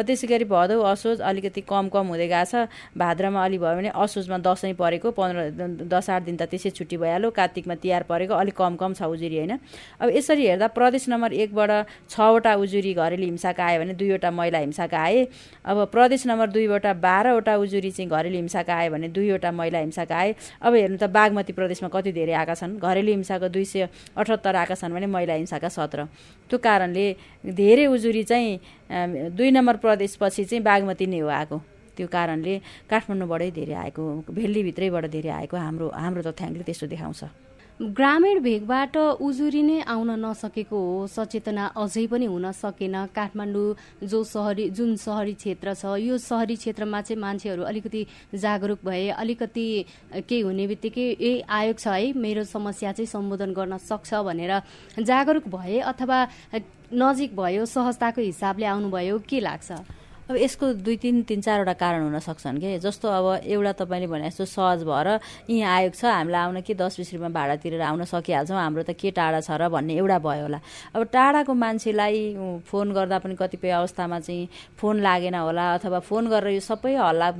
त्यसै 0.00 0.26
गरी 0.26 0.44
भदौ 0.48 0.80
असोज 0.80 1.20
अलिकति 1.20 1.60
कम 1.68 1.88
कम 1.92 2.06
हुँदै 2.08 2.28
गएको 2.28 2.44
छ। 2.48 2.72
भाद्रमा 2.96 3.44
अलि 3.44 3.58
भयो 3.60 3.76
भने 3.76 3.90
असोजमा 3.92 4.38
दसैँ 4.40 4.72
परेको 4.80 5.10
पन्ध्र 5.12 5.84
दस 5.84 6.10
आठ 6.10 6.22
दिन 6.24 6.36
त 6.40 6.48
त्यसै 6.48 6.70
छुट्टी 6.72 6.96
भइहाल्यो। 6.96 7.30
कार्तिकमा 7.36 7.74
तिहार 7.84 8.02
परेको 8.08 8.34
अलिक 8.34 8.56
कम 8.56 8.76
कम 8.80 8.96
छ 8.96 9.04
उजुरी 9.04 9.36
होइन? 9.36 9.52
अब 10.00 10.08
यसरी 10.16 10.46
हेर्दा 10.46 10.66
प्रदेश 10.72 11.08
नम्बर 11.12 11.32
एकबाट 11.44 11.70
छवटा 12.08 12.54
उजुरी 12.64 12.94
घरेलु 12.96 13.24
हिंसाका 13.28 13.64
आयो 13.66 13.80
भने 13.84 13.94
दुईवटा 14.00 14.30
महिला 14.32 14.58
हिंसाका 14.64 14.98
आए। 14.98 15.28
अब 15.68 15.84
प्रदेश 15.92 16.26
नम्बर 16.26 16.48
दुईबाट 16.56 16.86
बाह्रवटा 17.04 17.56
उजुरी 17.60 17.90
चाहिँ 17.92 18.08
घरेलु 18.08 18.36
हिंसाका 18.36 18.74
आयो 18.74 18.90
भने 18.96 19.08
दुईवटा 19.12 19.52
महिला 19.52 19.78
हिंसाका 19.84 20.16
आए। 20.16 20.34
अब 20.64 20.74
हेर्नु 20.74 20.96
त 20.96 21.09
बागमती 21.10 21.52
प्रदेशमा 21.52 21.88
कति 21.90 22.12
धेरै 22.12 22.32
आएका 22.32 22.54
छन्? 22.54 22.78
घरेलु 22.78 23.10
हिंसाको 23.10 23.48
दुई 23.50 23.64
सय 23.64 23.88
अठहत्तर 24.16 24.56
आएका 24.56 24.74
छन् 24.74 24.92
भने 24.94 25.06
महिला 25.06 25.34
हिंसाका 25.34 25.68
सत्र। 25.68 26.04
त्यो 26.48 26.58
कारणले 26.58 27.06
धेरै 27.44 27.86
उजुरी 27.86 28.22
चाहिँ 28.24 29.30
दुई 29.36 29.50
नम्बर 29.50 29.76
प्रदेशपछि 29.82 30.44
चाहिँ 30.44 30.62
बागमती 30.62 31.06
नै 31.06 31.18
हो 31.20 31.28
आएको 31.28 31.58
त्यो 31.96 32.06
कारणले 32.06 32.54
काठमाडौँबाटै 32.90 33.50
धेरै 33.50 33.74
आएको 33.74 34.02
भेल्लीभित्रैबाट 34.30 35.04
धेरै 35.10 35.30
आएको 35.30 35.56
हाम्रो 35.56 35.86
हाम्रो 35.90 36.22
तथ्याङ्कले 36.22 36.64
त्यस्तो 36.64 36.86
देखाउँछ। 36.86 37.49
ग्रामीण 37.80 38.38
भेगबाट 38.44 38.96
उजुरी 39.24 39.60
नै 39.62 39.80
आउन 39.88 40.10
नसकेको 40.20 40.76
हो। 40.78 41.06
सचेतना 41.08 41.66
अझै 41.80 42.04
पनि 42.12 42.26
हुन 42.28 42.50
सकेन। 42.52 42.96
काठमाडौँ 43.16 44.04
जो 44.04 44.22
सहरी 44.22 44.68
जुन 44.70 44.96
सहरी 45.00 45.32
क्षेत्र 45.34 45.72
छ 45.74 45.96
यो 45.98 46.18
सहरी 46.20 46.56
क्षेत्रमा 46.56 47.00
चाहिँ 47.00 47.20
मान्छेहरू 47.20 47.62
अलिकति 47.64 48.02
जागरुक 48.36 48.84
भए 48.84 49.08
अलिकति 49.16 49.64
केही 50.12 50.40
हुने 50.40 50.66
बित्तिकै 50.66 51.08
ए 51.08 51.32
आयोग 51.48 51.78
छ 51.78 51.88
है 51.88 52.12
मेरो 52.20 52.44
समस्या 52.44 52.92
चाहिँ 52.92 53.06
सम्बोधन 53.08 53.52
गर्न 53.56 53.78
सक्छ 53.80 54.14
भनेर 54.28 54.52
जागरुक 55.00 55.48
भए 55.48 55.78
अथवा 55.80 56.18
नजिक 56.92 57.36
भयो 57.36 57.64
सहजताको 57.64 58.20
हिसाबले 58.20 58.66
आउनुभयो 58.66 59.18
के 59.24 59.40
लाग्छ? 59.40 59.72
अब 60.30 60.36
यसको 60.38 60.66
दुई 60.86 60.96
तिन 61.02 61.22
तिन 61.26 61.40
चारवटा 61.42 61.72
कारण 61.74 62.02
हुन 62.06 62.18
सक्छन् 62.22 62.58
कि? 62.62 62.78
जस्तो 62.78 63.08
अब 63.10 63.50
एउटा 63.50 63.72
तपाईँले 63.82 64.06
भने 64.06 64.30
जस्तो 64.30 64.44
सहज 64.46 64.82
भएर 64.86 65.08
यहाँ 65.50 65.74
आयोग 65.74 65.94
छ 65.98 66.04
हामीलाई 66.06 66.42
आउन 66.46 66.60
के 66.62 66.74
दस 66.78 66.96
बिस 67.02 67.12
रुपियाँ 67.18 67.32
भाडा 67.34 67.56
तिरेर 67.58 67.82
आउन 67.82 68.04
सकिहाल्छौँ 68.06 68.54
हाम्रो 68.54 68.82
त 68.86 68.94
के 68.94 69.10
टाढा 69.10 69.40
छ 69.42 69.58
र 69.58 69.66
भन्ने 69.74 69.98
एउटा 69.98 70.18
भयो 70.22 70.42
होला। 70.46 70.60
अब 70.94 71.02
टाढाको 71.10 71.50
मान्छेलाई 71.50 72.62
फोन 72.62 72.92
गर्दा 72.94 73.18
पनि 73.26 73.34
कतिपय 73.34 73.70
अवस्थामा 73.74 74.20
चाहिँ 74.22 74.46
फोन 74.78 75.02
लागेन 75.02 75.34
होला 75.34 75.66
अथवा 75.74 75.98
फोन 75.98 76.30
गरेर 76.30 76.54
यो 76.54 76.62
सबै 76.62 76.94
हल्ला 76.94 77.30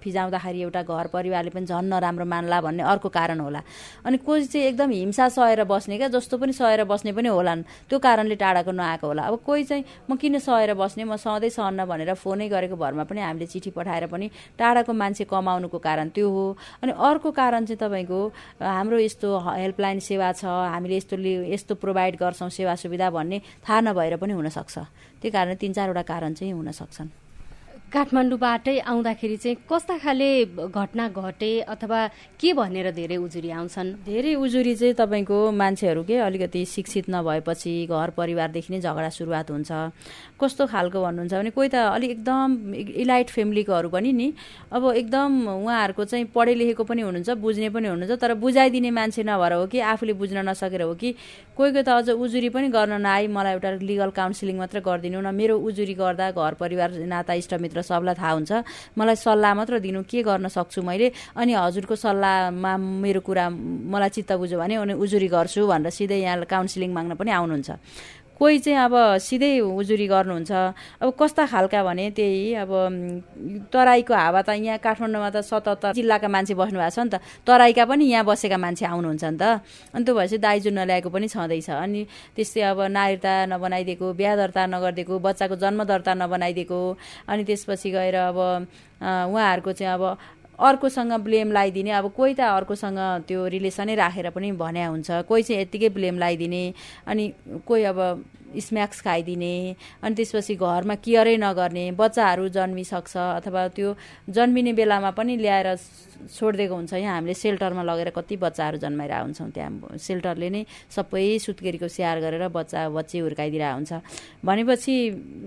फिजाउँदाखेरि 0.00 0.60
एउटा 0.64 0.82
घर 0.88 1.06
परिवारले 1.12 1.50
पनि 1.52 1.66
झन् 1.68 1.92
नराम्रो 1.92 2.24
मान्ला 2.24 2.60
भन्ने 2.64 2.82
अर्को 2.96 3.08
कारण 3.12 3.40
होला। 3.44 3.60
अनि 4.08 4.16
कोही 4.24 4.48
चाहिँ 4.48 4.66
एकदम 4.72 4.90
हिंसा 4.90 5.28
सहेर 5.36 5.64
बस्ने 5.68 6.00
क्या 6.00 6.08
जस्तो 6.16 6.40
पनि 6.40 6.52
सहेर 6.56 6.84
बस्ने 6.88 7.12
पनि 7.12 7.28
होलान् 7.28 7.62
त्यो 7.92 7.98
कारणले 8.00 8.36
टाढाको 8.40 8.72
नआएको 8.72 9.06
होला। 9.06 9.22
अब 9.28 9.36
कोही 9.44 9.64
चाहिँ 9.68 9.84
म 10.08 10.16
किन 10.16 10.38
सहेर 10.40 10.72
बस्ने? 10.80 11.04
म 11.04 11.16
सधैँ 11.20 11.52
सहन्न 11.52 11.84
भनेर 11.84 12.14
फोनै 12.22 12.48
गरेको 12.48 12.76
भरमा 12.76 13.04
पनि 13.04 13.20
हामीले 13.20 13.46
चिठी 13.46 13.70
पठाएर 13.74 14.06
पनि 14.06 14.30
टाढाको 14.58 14.92
मान्छे 14.92 15.24
कमाउनुको 15.26 15.78
कारण 15.78 16.08
त्यो 16.14 16.28
हो। 16.30 16.46
अनि 16.82 16.92
अर्को 16.92 17.30
कारण 17.30 17.64
चाहिँ 17.66 17.78
तपाईँको 17.78 18.20
हाम्रो 18.58 18.98
यस्तो 18.98 19.28
हेल्पलाइन 19.38 19.98
सेवा 20.00 20.32
छ 20.32 20.44
हामीले 20.44 20.96
यस्तो 20.96 21.16
यस्तो 21.54 21.74
प्रोभाइड 21.74 22.16
गर्छौँ 22.16 22.50
सेवा 22.50 22.74
सुविधा 22.78 23.10
भन्ने 23.10 23.38
थाहा 23.64 23.80
नभएर 23.80 24.16
पनि 24.16 24.32
हुनसक्छ। 24.32 24.78
त्यो 25.22 25.30
कारण 25.32 25.54
तिन 25.56 25.72
चारवटा 25.72 26.02
कारण 26.02 26.34
चाहिँ 26.34 26.52
हुन 26.52 26.70
सक्छन् 26.72 27.21
काठमाडौँबाटै 27.92 28.78
आउँदाखेरि 28.88 29.36
चाहिँ 29.36 29.56
कस्ता 29.68 29.96
खाले 30.00 30.28
घटना 30.72 31.08
घटे 31.12 31.50
अथवा 31.68 32.00
के 32.40 32.52
भनेर 32.56 32.90
धेरै 32.96 33.16
उजुरी 33.20 33.50
आउँछन्? 33.52 33.88
धेरै 34.08 34.34
उजुरी 34.34 34.74
चाहिँ 34.80 34.94
तपाईँको 34.96 35.36
मान्छेहरू 35.52 36.02
के 36.08 36.16
अलिकति 36.24 36.64
शिक्षित 36.64 37.10
नभएपछि 37.12 37.72
घर 37.92 38.10
परिवारदेखि 38.16 38.72
नै 38.72 38.80
झगडा 38.80 39.08
सुरुवात 39.12 39.50
हुन्छ। 39.50 39.70
कस्तो 40.40 40.66
खालको 40.72 40.98
भन्नुहुन्छ 41.04 41.34
भने 41.34 41.50
कोही 41.52 41.68
त 41.68 41.74
अलिक 41.92 42.10
एकदम 42.16 42.48
इलाइट 43.04 43.28
फ्यामिलीकोहरू 43.28 43.88
पनि 43.92 44.12
नि। 44.12 44.28
अब 44.72 44.82
एकदम 44.96 45.30
उहाँहरूको 45.60 46.04
चाहिँ 46.08 46.24
पढे 46.32 46.54
लेखेको 46.54 46.84
पनि 46.88 47.02
हुनुहुन्छ 47.04 47.30
बुझ्ने 47.44 47.68
पनि 47.76 47.88
हुनुहुन्छ 47.92 48.16
तर 48.16 48.34
बुझाइदिने 48.40 48.90
मान्छे 48.90 49.22
नभएर 49.22 49.52
हो 49.52 49.66
कि 49.68 49.78
आफूले 49.92 50.12
बुझ्न 50.16 50.48
नसकेर 50.48 50.82
हो 50.82 50.94
कि 50.96 51.12
कोही 51.56 51.70
कोही 51.72 51.84
त 51.84 51.88
अझ 51.92 52.08
उजुरी 52.16 52.48
पनि 52.48 52.68
गर्न 52.72 53.04
नआई 53.04 53.28
मलाई 53.28 53.52
एउटा 53.52 53.70
लिगल 53.84 54.10
काउन्सिलिङ 54.16 54.56
मात्र 54.56 54.80
गरिदिनु 54.80 55.20
न। 55.20 55.28
मेरो 55.28 55.60
उजुरी 55.60 55.94
गर्दा 55.94 56.30
घर 56.32 56.54
परिवार 56.56 56.90
नाता 57.04 57.32
इष्टमित्र 57.36 57.81
सबलाई 57.82 58.14
थाहा 58.14 58.32
हुन्छ। 58.32 58.52
मलाई 58.98 59.16
सल्लाह 59.16 59.52
मात्र 59.54 59.78
दिनु 59.78 60.02
के 60.06 60.22
गर्न 60.22 60.48
सक्छु 60.48 60.82
मैले? 60.82 61.12
अनि 61.36 61.52
हजुरको 61.52 61.94
सल्लाहमा 61.94 62.72
मेरो 62.78 63.20
कुरा 63.20 63.44
मलाई 63.92 64.10
चित्त 64.16 64.32
बुझ्यो 64.40 64.58
भने 64.58 64.74
अनि 64.82 64.94
उजुरी 64.96 65.28
गर्छु 65.28 65.66
भनेर 65.66 65.90
सिधै 65.90 66.18
यहाँ 66.22 66.46
काउन्सिलिङ 66.46 66.90
माग्न 66.92 67.12
पनि 67.20 67.30
आउनुहुन्छ। 67.30 67.70
कोही 68.42 68.58
चाहिँ 68.58 68.78
अब 68.90 69.22
सिधै 69.22 69.62
उजुरी 69.62 70.06
गर्नुहुन्छ। 70.10 70.50
अब 70.98 71.08
कस्ता 71.14 71.46
खालका 71.46 71.80
भने 71.86 72.10
त्यही 72.10 72.66
अब 72.66 72.70
तराईको 73.70 74.14
हावा 74.14 74.42
त 74.42 74.58
यहाँ 74.58 74.82
काठमाडौँमा 74.82 75.30
त 75.30 75.46
सतहत्तर 75.46 75.94
जिल्लाका 75.94 76.26
मान्छे 76.26 76.54
बस्नु 76.58 76.78
भएको 76.82 76.90
छ 76.90 76.98
नि 77.06 77.10
त। 77.14 77.22
तराईका 77.46 77.84
पनि 77.86 78.04
यहाँ 78.10 78.26
बसेका 78.26 78.58
मान्छे 78.58 78.84
आउनुहुन्छ 78.90 79.24
नि 79.30 79.38
त। 79.38 79.62
अनि 79.94 80.02
त्यो 80.02 80.14
भएपछि 80.18 80.38
दाइजो 80.42 80.70
नल्याएको 80.74 81.08
पनि 81.14 81.26
छँदैछ। 81.30 81.70
अनि 81.70 82.00
त्यस्तै 82.34 82.62
अब 82.66 82.78
नागरिकता 82.90 83.32
नबनाइदिएको 83.54 84.06
बिहा 84.10 84.34
दर्ता 84.34 84.62
नगरिदिएको 84.74 85.14
बच्चाको 85.22 85.54
जन्म 85.62 85.80
दर्ता 85.86 86.12
नबनाइदिएको 86.18 86.80
अनि 87.30 87.42
त्यसपछि 87.46 87.88
गएर 87.94 88.16
अब 88.26 88.38
उहाँहरूको 88.98 89.70
चाहिँ 89.70 89.94
अब 89.94 90.02
अर्कोसँग 90.58 91.12
ब्लेम 91.24 91.52
लगाइदिने 91.52 91.90
अब 91.90 92.12
कोही 92.16 92.34
त 92.34 92.40
अर्कोसँग 92.40 92.98
त्यो 93.28 93.46
रिलेसनै 93.48 93.94
राखेर 93.94 94.30
पनि 94.30 94.52
भन्या 94.52 94.88
हुन्छ। 94.88 95.10
कोही 95.28 95.42
चाहिँ 95.42 95.62
यत्तिकै 95.62 95.88
ब्लेम 95.88 96.18
लगाइदिने 96.18 96.62
अनि 97.06 97.24
कोही 97.66 97.82
अब 97.84 97.98
स्म्याक्स 98.58 99.00
खाइदिने 99.00 99.54
अनि 100.02 100.14
त्यसपछि 100.14 100.54
घरमा 100.54 100.94
केयरै 101.00 101.36
नगर्ने 101.40 101.84
बच्चाहरू 101.96 102.48
जन्मिसक्छ 102.52 103.16
अथवा 103.16 103.62
त्यो 103.76 103.88
जन्मिने 104.28 104.72
बेलामा 104.72 105.10
पनि 105.16 105.36
ल्याएर 105.36 105.68
छोडिदिएको 106.22 106.74
हुन्छ। 106.74 106.92
यहाँ 106.94 107.14
हामीले 107.14 107.34
सेल्टरमा 107.34 107.82
लगेर 107.82 108.10
कति 108.14 108.36
बच्चाहरू 108.36 108.78
जन्माएर 108.78 109.12
हुन्छौँ 109.12 109.50
त्यहाँ 109.50 109.98
सेल्टरले 109.98 110.48
नै 110.50 110.62
सबै 110.90 111.38
सुत्केरीको 111.38 111.88
स्याहार 111.88 112.18
गरेर 112.20 112.48
बच्चा 112.48 112.88
बच्ची 112.88 113.18
हुर्काइदिरहेको 113.18 113.74
हुन्छ। 113.74 113.92
भनेपछि 114.44 114.94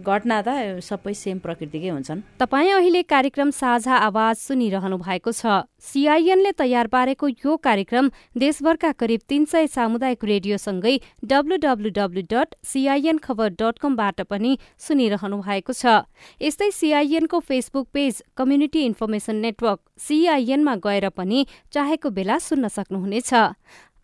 घटना 0.04 0.38
त 0.42 0.50
सबै 0.84 1.14
सेम 1.14 1.40
प्रकृतिकै 1.40 1.90
हुन्छन्। 1.96 2.20
तपाईँ 2.40 2.72
अहिले 2.76 3.02
कार्यक्रम 3.08 3.50
साझा 3.56 3.96
आवाज 4.10 4.36
सुनिरहनु 4.36 4.98
भएको 4.98 5.32
छ। 5.32 5.64
सिआइएनले 5.86 6.52
तयार 6.52 6.88
पारेको 6.88 7.28
यो 7.28 7.56
कार्यक्रम 7.58 8.10
देशभरका 8.38 8.92
करिब 8.92 9.22
तीन 9.30 9.46
सय 9.46 9.68
सामुदायिक 9.68 10.24
रेडियोसँगै 10.26 10.96
W W W 11.26 12.22
dot 12.32 12.56
CIN 12.66 13.18
Khabar 13.18 13.50
dot 13.62 13.80
कमबाट 13.80 14.22
पनि 14.22 14.58
सुनिरहनु 14.80 15.38
भएको 15.42 15.74
छ। 15.74 15.86
यस्तै 16.42 16.70
सिआइएनको 16.72 17.40
Facebook 17.40 17.88
page 17.94 18.24
Community 18.38 18.86
Information 18.86 19.36
Network 19.46 19.80
सिआइएनमा 20.02 20.76
गएर 20.82 21.10
पनि 21.14 21.46
चाहेको 21.72 22.10
बेला 22.10 22.38
सुन्न 22.42 22.68
सक्नुहुनेछ। 22.68 23.34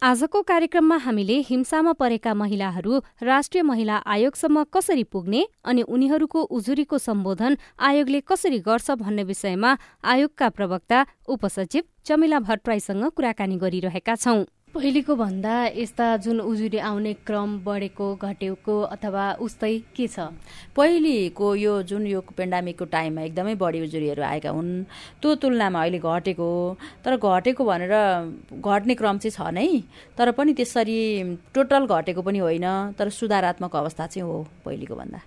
आजको 0.02 0.42
कार्यक्रममा 0.42 0.96
हामीले 0.98 1.34
हिंसामा 1.48 1.92
परेका 1.94 2.34
महिलाहरू 2.34 3.00
राष्ट्रिय 3.22 3.64
महिला 3.64 3.96
आयोगसम्म 4.06 4.64
कसरी 4.74 5.04
पुग्ने 5.06 5.42
अनि 5.64 5.82
उनीहरूको 5.88 6.42
उजुरीको 6.58 6.98
सम्बोधन 6.98 7.58
आयोगले 7.80 8.22
कसरी 8.26 8.60
गर्छ 8.66 8.92
भन्ने 8.98 9.24
विषयमा 9.24 9.76
आयोगका 10.14 10.50
प्रवक्ता 10.52 11.06
उपसचिव 11.30 11.84
चमिला 12.06 12.40
भट्टराईसँग 12.42 13.06
कुराकानी 13.12 13.58
गरिरहेका 13.58 14.16
छौं। 14.16 14.44
पहिलेको 14.72 15.16
भन्दा 15.20 15.54
यस्ता 15.76 16.06
जुन 16.24 16.40
उजुरी 16.42 16.78
आउने 16.80 17.12
क्रम 17.28 17.58
बढेको 17.64 18.06
घटेको 18.16 18.76
अथवा 18.96 19.24
उस्तै 19.44 19.72
के 19.96 20.08
छ? 20.08 20.32
पहिलेको 20.72 21.48
यो 21.56 21.74
जुन 21.84 22.08
यो 22.08 22.22
पेन्डामिकको 22.38 22.86
टाइममा 22.88 23.22
एकदमै 23.22 23.56
बढी 23.60 23.82
उजुरीहरू 23.84 24.24
आएका 24.24 24.50
हुन् 24.50 24.72
त्यो 25.20 25.36
तुलनामा 25.44 25.82
अहिले 25.82 26.00
घटेको 26.00 26.48
तर 27.04 27.18
घटेको 27.20 27.66
भनेर 27.68 27.96
घट्ने 28.64 28.96
क्रम 28.96 29.18
चाहिँ 29.20 29.36
छ 29.36 29.52
नै 29.52 29.68
तर 30.16 30.32
पनि 30.40 30.54
त्यसरी 30.56 31.00
टोटल 31.52 31.92
घटेको 31.92 32.22
पनि 32.24 32.40
होइन 32.40 32.96
तर 32.96 33.10
सुधारात्मक 33.20 33.76
अवस्था 33.76 34.08
चाहिँ 34.08 34.24
हो 34.24 34.40
पहिलेको 34.64 34.96
भन्दा। 34.96 35.20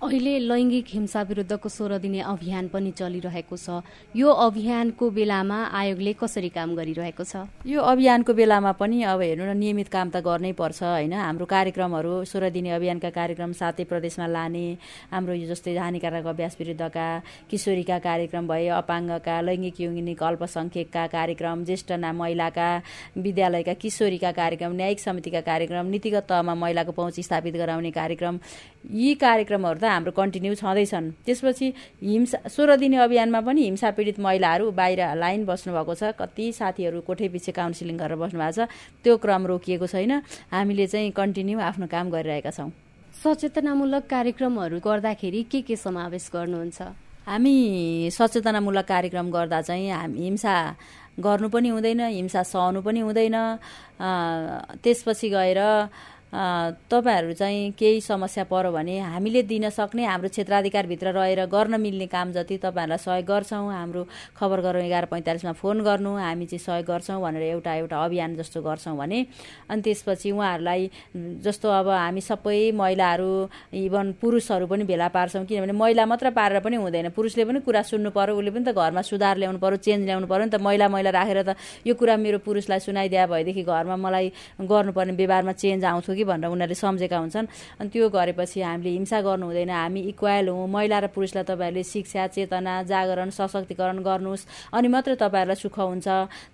अहिले 0.00 0.38
लैङ्गिक 0.40 0.86
हिंसा 0.88 1.22
विरुद्धको 1.28 1.68
सोह्र 1.68 1.96
दिने 2.00 2.20
अभियान 2.24 2.68
पनि 2.72 2.90
चलिरहेको 2.96 3.56
छ। 3.56 3.84
यो 4.16 4.28
अभियानको 4.32 5.08
बेलामा 5.12 5.58
आयोगले 5.76 6.12
कसरी 6.16 6.48
काम 6.56 6.72
गरिरहेको 6.74 7.24
छ? 7.24 7.44
यो 7.68 7.80
अभियानको 7.84 8.32
बेलामा 8.32 8.72
पनि 8.80 9.02
अब 9.04 9.20
हेर्नु 9.20 9.44
न 9.44 9.56
नियमित 9.60 9.88
काम 9.92 10.08
त 10.08 10.24
गर्नै 10.24 10.52
पर्छ 10.56 10.82
होइन? 10.82 11.12
हाम्रो 11.12 11.44
कार्यक्रमहरू 11.44 12.12
सोह्र 12.24 12.48
दिने 12.48 12.70
अभियानका 12.80 13.10
कार्यक्रम 13.12 13.52
सातै 13.52 13.84
प्रदेशमा 13.92 14.26
लाने 14.32 14.64
हाम्रो 15.12 15.34
यो 15.36 15.46
जस्तै 15.52 15.76
हानिकारक 15.76 16.26
अभ्यास 16.32 16.56
विरुद्धका 16.56 17.06
किशोरीका 17.52 17.98
कार्यक्रम 18.00 18.48
भए 18.48 18.72
अपाङ्गका 18.80 19.36
लैङ्गिक 19.52 19.80
यौनिक 19.84 20.22
अल्पसङ्ख्यकका 20.22 21.06
कार्यक्रम 21.12 21.64
ज्येष्ठ 21.68 21.92
महिलाका 22.24 22.70
विद्यालयका 23.20 23.76
किशोरीका 23.84 24.32
कार्यक्रम 24.32 24.80
न्यायिक 24.80 25.00
समितिका 25.04 25.40
कार्यक्रम 25.52 25.92
नीतिगत 25.92 26.32
तहमा 26.32 26.54
महिलाको 26.64 26.92
पहुँच 26.96 27.20
स्थापित 27.28 27.54
गराउने 27.60 27.90
कार्यक्रम 28.00 28.40
यी 28.84 29.14
कार्यक्रमहरू 29.14 29.78
त 29.80 29.84
हाम्रो 29.84 30.12
कन्टिन्यू 30.16 30.54
छँदैछन्। 30.56 31.06
त्यसपछि 31.26 31.66
हिंसा 32.00 32.38
सोह्र 32.48 32.76
दिने 32.80 32.96
अभियानमा 32.96 33.40
पनि 33.44 33.60
हिंसा 33.68 33.90
पीडित 33.92 34.18
महिलाहरू 34.18 34.70
बाहिर 34.72 35.00
लाइन 35.20 35.44
बस्नुभएको 35.44 35.94
छ। 35.94 36.02
कति 36.16 36.52
साथीहरू 36.56 37.00
कोठे 37.04 37.28
पछि 37.28 37.52
काउन्सिलिङ 37.52 37.96
गरेर 38.00 38.16
बस्नु 38.16 38.40
भएको 38.40 38.56
छ। 38.56 38.68
त्यो 39.04 39.16
क्रम 39.20 39.42
रोकिएको 39.46 39.86
छैन। 39.86 40.12
हामीले 40.48 40.86
चाहिँ 40.86 41.10
कन्टिन्यू 41.12 41.58
आफ्नो 41.60 41.86
काम 41.92 42.10
गरिरहेका 42.10 42.50
छौँ। 42.50 42.70
सचेतनामूलक 43.20 44.04
कार्यक्रमहरू 44.08 44.80
गर्दाखेरि 44.80 45.42
के 45.52 45.60
के 45.60 45.76
समावेश 45.76 46.30
गर्नुहुन्छ? 46.32 46.80
हामी 47.28 48.08
सचेतनामूलक 48.10 48.84
कार्यक्रम 48.88 49.26
गर्दा 49.30 49.60
चाहिँ 49.60 49.90
हामी 49.92 50.18
हिंसा 50.24 50.54
गर्नु 51.20 51.48
पनि 51.52 51.68
हुँदैन 51.68 52.00
हिंसा 52.00 52.42
सहनु 52.42 52.80
पनि 52.80 53.00
हुँदैन। 53.04 53.36
त्यसपछि 54.80 55.28
गएर 55.28 55.60
तपाईँहरू 56.30 57.32
चाहिँ 57.34 57.70
केही 57.78 58.00
समस्या 58.00 58.44
पऱ्यो 58.46 58.70
भने 58.72 58.98
हामीले 59.02 59.42
दिन 59.42 59.68
सक्ने 59.68 60.04
हाम्रो 60.04 60.28
क्षेत्राधिकारभित्र 60.28 61.12
रहेर 61.12 61.44
गर्न 61.50 61.80
मिल्ने 61.80 62.06
काम 62.06 62.32
जति 62.32 62.56
तपाईँहरूलाई 62.62 62.98
सहयोग 62.98 63.26
गर्छौँ 63.26 63.72
हाम्रो 63.72 64.06
खबर 64.38 64.60
गरौँ 64.62 64.82
एघार 64.82 65.04
पैँतालिसमा 65.10 65.52
फोन 65.58 65.82
गर्नु 65.82 66.14
हामी 66.16 66.46
चाहिँ 66.46 66.62
सहयोग 66.62 66.86
गर्छौँ 66.86 67.20
भनेर 67.22 67.42
एउटा 67.42 67.74
एउटा 67.74 68.04
अभियान 68.04 68.36
जस्तो 68.36 68.62
गर्छौँ 68.62 68.96
भने। 68.96 69.26
अनि 69.70 69.82
त्यसपछि 69.82 70.30
उहाँहरूलाई 70.30 70.90
जस्तो 71.42 71.68
अब 71.68 71.88
हामी 71.88 72.20
सबै 72.20 72.70
महिलाहरू 72.78 73.48
इभन 73.74 74.12
पुरुषहरू 74.22 74.66
पनि 74.70 74.84
भेला 74.86 75.08
पार्छौँ 75.10 75.44
किनभने 75.50 75.72
महिला 75.72 76.06
मात्र 76.06 76.30
पारेर 76.30 76.60
पनि 76.62 76.76
हुँदैन। 76.78 77.10
पुरुषले 77.10 77.44
पनि 77.44 77.60
कुरा 77.66 77.82
सुन्नु 77.90 78.10
पऱ्यो 78.14 78.38
उसले 78.38 78.50
पनि 78.54 78.64
त 78.70 78.74
घरमा 78.78 79.02
सुधार 79.02 79.36
ल्याउनु 79.42 79.58
पऱ्यो 79.58 79.76
चेन्ज 79.82 80.04
ल्याउनु 80.06 80.26
पऱ्यो 80.30 80.44
नि 80.46 80.50
त। 80.54 80.62
महिला 80.62 80.88
महिला 80.88 81.10
राखेर 81.10 81.42
त 81.42 81.56
यो 81.86 81.94
कुरा 81.98 82.16
मेरो 82.16 82.38
पुरुषलाई 82.46 82.78
सुनाइदिया 82.86 83.26
भएदेखि 83.26 83.62
घरमा 83.66 83.96
मलाई 83.98 84.32
गर्नुपर्ने 84.62 85.12
व्यवहारमा 85.18 85.52
चेन्ज 85.58 85.84
आउँथ्यो 85.84 86.18
कि 86.20 86.24
भनेर 86.28 86.52
उनीहरूले 86.52 86.76
सम्झेका 86.76 87.16
हुन्छन्। 87.16 87.46
अनि 87.80 87.88
त्यो 87.88 88.08
गरेपछि 88.12 88.60
हामीले 88.60 88.90
हिंसा 88.92 89.18
गर्नु 89.24 89.46
हुँदैन। 89.48 89.70
हामी 89.72 90.00
इक्वाल 90.12 90.48
हौँ। 90.52 90.68
महिला 90.68 90.98
र 91.00 91.06
पुरुषलाई 91.16 91.44
तपाईँहरूले 91.48 91.82
शिक्षा 91.82 92.26
चेतना 92.36 92.82
जागरण 92.84 93.30
सशक्तिकरण 93.32 93.98
गर्नुहोस्। 94.04 94.46
अनि 94.76 94.88
मात्रै 94.92 95.16
तपाईँहरूलाई 95.16 95.56
सुख 95.56 95.78
हुन्छ। 95.80 96.08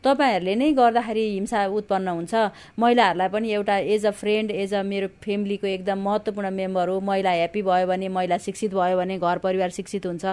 तपाईँहरूले 0.04 0.54
नै 0.54 0.70
गर्दाखेरि 0.72 1.24
हिंसा 1.34 1.66
उत्पन्न 1.66 2.08
हुन्छ। 2.08 2.34
महिलाहरूलाई 2.78 3.28
पनि 3.28 3.48
एउटा 3.50 3.76
as 3.90 4.06
a 4.06 4.10
friend 4.10 4.50
as 4.52 4.74
a 4.74 4.82
मेरो 4.82 5.08
फ्यामिलीको 5.18 5.66
एकदम 5.66 5.98
महत्त्वपूर्ण 5.98 6.50
मेम्बर 6.50 6.88
हो। 6.88 7.00
महिला 7.00 7.30
ह्याप्पी 7.30 7.62
भयो 7.62 7.86
भने 7.86 8.08
महिला 8.08 8.36
शिक्षित 8.38 8.70
भयो 8.74 8.96
भने 8.96 9.18
घर 9.18 9.38
परिवार 9.38 9.70
शिक्षित 9.70 10.06
हुन्छ। 10.06 10.24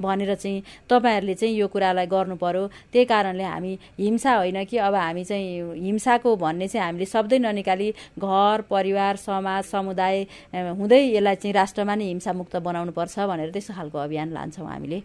भनेर 0.00 0.34
चाहिँ 0.34 0.62
तपाईँहरूले 0.90 1.34
चाहिँ 1.34 1.54
यो 1.56 1.66
कुरालाई 1.68 2.06
गर्नु 2.06 2.36
पर्यो। 2.36 2.66
त्यही 2.92 3.04
कारणले 3.04 3.44
हामी 3.44 3.72
हिंसा 3.98 4.32
होइन 4.36 4.64
कि 4.64 4.76
अब 4.76 4.94
हामी 4.94 5.24
चाहिँ 5.24 5.80
हिंसाको 5.80 6.36
भन्ने 6.36 6.68
चाहिँ 6.68 6.84
हामीले 6.86 7.06
शब्दै 7.06 7.38
ननिकाली 7.38 7.88
घर 8.18 8.60
परिवार 8.82 9.16
समाज 9.22 9.64
समुदाय 9.64 10.26
हुँदै 10.52 11.02
यसलाई 11.14 11.36
चाहिँ 11.38 11.54
राष्ट्रमा 11.54 11.94
नै 11.94 12.06
हिंसामुक्त 12.12 12.56
बनाउनुपर्छ 12.66 13.14
भनेर 13.30 13.50
त्यस्तो 13.54 13.74
खालको 13.78 13.98
अभियान 13.98 14.28
लान्छौँ 14.34 14.66
हामीले। 14.66 15.02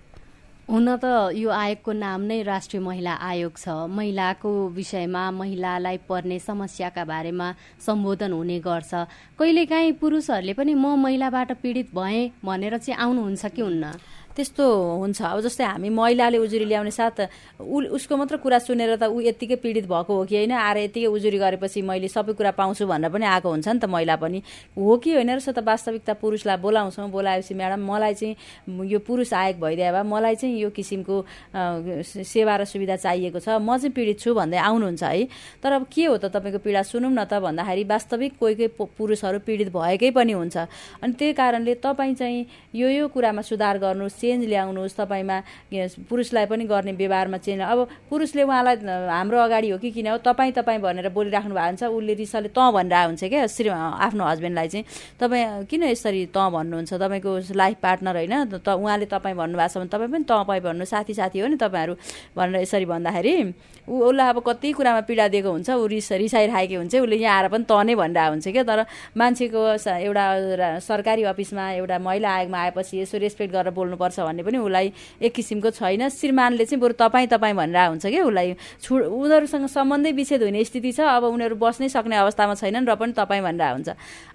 हुन 0.67 0.87
त 0.99 1.31
यो 1.31 1.47
आयोगको 1.47 1.91
नाम 1.95 2.21
नै 2.27 2.43
राष्ट्रिय 2.43 2.81
महिला 2.83 3.13
आयोग 3.23 3.55
छ। 3.55 3.87
महिलाको 3.87 4.51
विषयमा 4.75 5.23
महिलालाई 5.31 5.97
पर्ने 6.09 6.39
समस्याका 6.43 7.03
बारेमा 7.07 7.47
सम्बोधन 7.79 8.31
हुने 8.35 8.59
गर्छ। 8.59 8.91
कहिलेकाहीँ 9.39 9.95
पुरुषहरूले 9.95 10.53
पनि 10.59 10.73
म 10.75 10.99
महिलाबाट 10.99 11.51
पीडित 11.63 11.95
भएँ 11.95 12.43
भनेर 12.43 12.77
चाहिँ 12.83 12.99
आउनुहुन्छ 12.99 13.45
कि 13.55 13.61
हुन्न? 13.63 13.95
त्यस्तो 14.37 14.65
हुन्छ। 15.01 15.21
अब 15.21 15.39
जस्तै 15.41 15.65
हामी 15.65 15.89
महिलाले 15.89 16.37
उजुरी 16.37 16.65
ल्याउने 16.69 16.91
साथ 16.93 17.17
उसको 17.57 18.13
मात्र 18.17 18.37
कुरा 18.37 18.59
सुनेर 18.61 18.95
त 19.01 19.09
ऊ 19.09 19.17
यत्तिकै 19.25 19.57
पीडित 19.57 19.85
भएको 19.89 20.13
हो 20.13 20.23
कि 20.29 20.35
होइन? 20.37 20.53
आएर 20.53 20.77
यत्तिकै 20.77 21.09
उजुरी 21.09 21.37
गरेपछि 21.41 21.81
मैले 21.81 22.07
सबै 22.07 22.33
कुरा 22.37 22.51
पाउँछु 22.53 22.85
भनेर 22.85 23.09
पनि 23.09 23.25
आएको 23.25 23.49
हुन्छ 23.49 23.67
नि 23.67 23.79
त 23.81 23.85
महिला 23.89 24.15
पनि। 24.21 24.39
हो 24.77 24.97
कि 25.01 25.09
होइन? 25.17 25.29
रहेछ 25.41 25.49
त 25.49 25.59
वास्तविकता 25.65 26.13
पुरुषलाई 26.21 26.57
बोलाउँछौँ 26.61 27.09
बोलाएपछि 27.09 27.53
म्याडम 27.57 27.81
मलाई 27.81 28.13
चाहिँ 28.13 28.85
यो 28.85 28.99
पुरुष 29.01 29.33
आयोग 29.33 29.57
भइदिए 29.57 29.91
भए 29.91 30.03
मलाई 30.05 30.35
चाहिँ 30.37 30.53
यो 30.53 30.69
किसिमको 30.69 31.15
सेवा 32.05 32.53
र 32.61 32.63
सुविधा 32.69 32.95
चाहिएको 32.95 33.39
छ। 33.41 33.57
म 33.57 33.77
चाहिँ 33.77 33.91
पीडित 33.91 34.21
छु 34.21 34.33
भन्दै 34.37 34.57
आउनुहुन्छ 34.61 35.03
है। 35.03 35.25
तर 35.63 35.71
अब 35.81 35.89
के 35.89 36.05
हो 36.05 36.17
त 36.21 36.29
तपाईँको 36.29 36.59
पीडा? 36.61 36.81
सुनौँ 36.85 37.09
न 37.09 37.25
त 37.25 37.41
भन्दाखेरि 37.41 37.83
वास्तविक 37.89 38.37
कोही 38.37 38.55
कोही 38.55 38.69
पुरुषहरू 38.97 39.39
पीडित 39.41 39.73
भएकै 39.73 40.11
पनि 40.13 40.33
हुन्छ। 40.37 40.57
अनि 41.01 41.13
त्यही 41.17 41.33
कारणले 41.33 41.73
तपाईँ 41.81 42.15
चाहिँ 42.15 42.45
यो 42.75 42.87
यो 42.87 43.07
कुरामा 43.09 43.41
सुधार 43.41 43.77
गर्नु 43.79 44.07
चेन्ज 44.27 44.45
ल्याउनुहोस् 44.51 44.97
तपाईँमा 44.99 45.37
पुरुषलाई 46.11 46.45
पनि 46.51 46.63
गर्ने 46.67 46.91
व्यवहारमा 46.91 47.37
चेन्ज 47.39 47.61
अब 47.63 47.79
पुरुषले 48.11 48.43
उहाँलाई 48.43 48.75
हाम्रो 49.07 49.37
अगाडि 49.39 49.69
हो 49.69 49.77
कि 49.79 49.91
किन 49.95 50.07
हो 50.07 50.17
तपाईँ 50.19 50.51
तपाईँ 50.51 50.79
भनेर 50.83 51.09
बोलिराख्नु 51.15 51.55
भएको 51.55 51.67
हुन्छ। 51.67 51.83
उसले 51.87 52.13
रिसाले 52.13 52.49
तँ 52.51 52.71
भनेर 52.75 53.05
हुन्छ 53.07 53.23
क्या 53.23 53.47
श्री 53.47 53.69
आफ्नो 53.71 54.23
हस्बेन्डलाई 54.27 54.67
चाहिँ। 54.67 54.85
तपाईँ 55.15 55.65
किन 55.71 55.83
यसरी 55.95 56.25
तँ 56.35 56.51
भन्नुहुन्छ? 56.51 56.93
तपाईँको 56.93 57.31
लाइफ 57.55 57.77
पार्टनर 57.79 58.15
होइन 58.17 58.35
त 58.59 58.67
उहाँले 58.67 59.05
तपाईँ 59.07 59.35
भन्नुभएको 59.35 59.71
छ 59.71 59.77
भने 59.77 59.89
तपाईँ 59.95 60.11
पनि 60.11 60.25
तपाईँ 60.27 60.61
भन्नु 60.67 60.85
साथी 60.85 61.13
साथी 61.13 61.39
हो 61.39 61.47
नि 61.47 61.55
तपाईँहरू 61.55 61.93
भनेर 62.35 62.61
यसरी 62.61 62.85
भन्दाखेरि 62.85 63.33
ऊ 63.87 63.95
उसलाई 64.11 64.29
अब 64.29 64.39
कति 64.43 64.71
कुरामा 64.75 65.01
पीडा 65.07 65.27
दिएको 65.31 65.51
हुन्छ 65.51 65.69
ऊ 65.71 65.85
रिस 65.87 66.11
रिसाइरहेको 66.19 66.75
हुन्छ 66.75 66.95
उसले 66.99 67.15
यहाँ 67.15 67.35
आएर 67.37 67.47
पनि 67.47 67.63
त 67.63 67.71
नै 67.87 67.95
भनिरहेको 67.95 68.31
हुन्छ 68.35 68.47
क्या। 68.51 68.63
तर 68.67 68.83
मान्छेको 69.15 69.61
एउटा 69.87 70.25
सरकारी 70.83 71.23
अफिसमा 71.23 71.63
एउटा 71.79 71.97
महिला 71.99 72.29
आयोगमा 72.35 72.57
आएपछि 72.57 72.99
यसो 73.01 73.17
रेस्पेक्ट 73.17 73.53
गरेर 73.53 73.71
बोल्नुपर्छ। 73.71 74.16
छ 74.17 74.25
भन्ने 74.25 74.41
पनि 74.41 74.57
उसलाई 74.57 74.87
एक 75.21 75.31
किसिमको 75.33 75.69
छैन। 75.69 76.09
श्रीमानले 76.09 76.65
चाहिँ 76.65 76.81
बरु 76.81 76.93
तपाईँ 76.97 77.27
तपाईँ 77.29 77.53
भनेर 77.53 77.93
हुन्छ 77.93 78.05
कि 78.09 78.19
उसलाई। 78.25 78.55
छु 78.81 78.97
उनीहरूसँग 78.97 79.65
सम्बन्धै 79.69 80.11
विच्छेद 80.17 80.41
हुने 80.43 80.63
स्थिति 80.65 80.91
छ। 80.91 80.99
अब 81.05 81.23
उनीहरू 81.29 81.55
बस्नै 81.55 81.89
सक्ने 81.93 82.15
अवस्थामा 82.25 82.53
छैनन् 82.57 82.89
र 82.89 82.95
पनि 82.97 83.13
तपाईँ 83.13 83.41
भनेर 83.45 83.71
हुन्छ। 83.77 83.89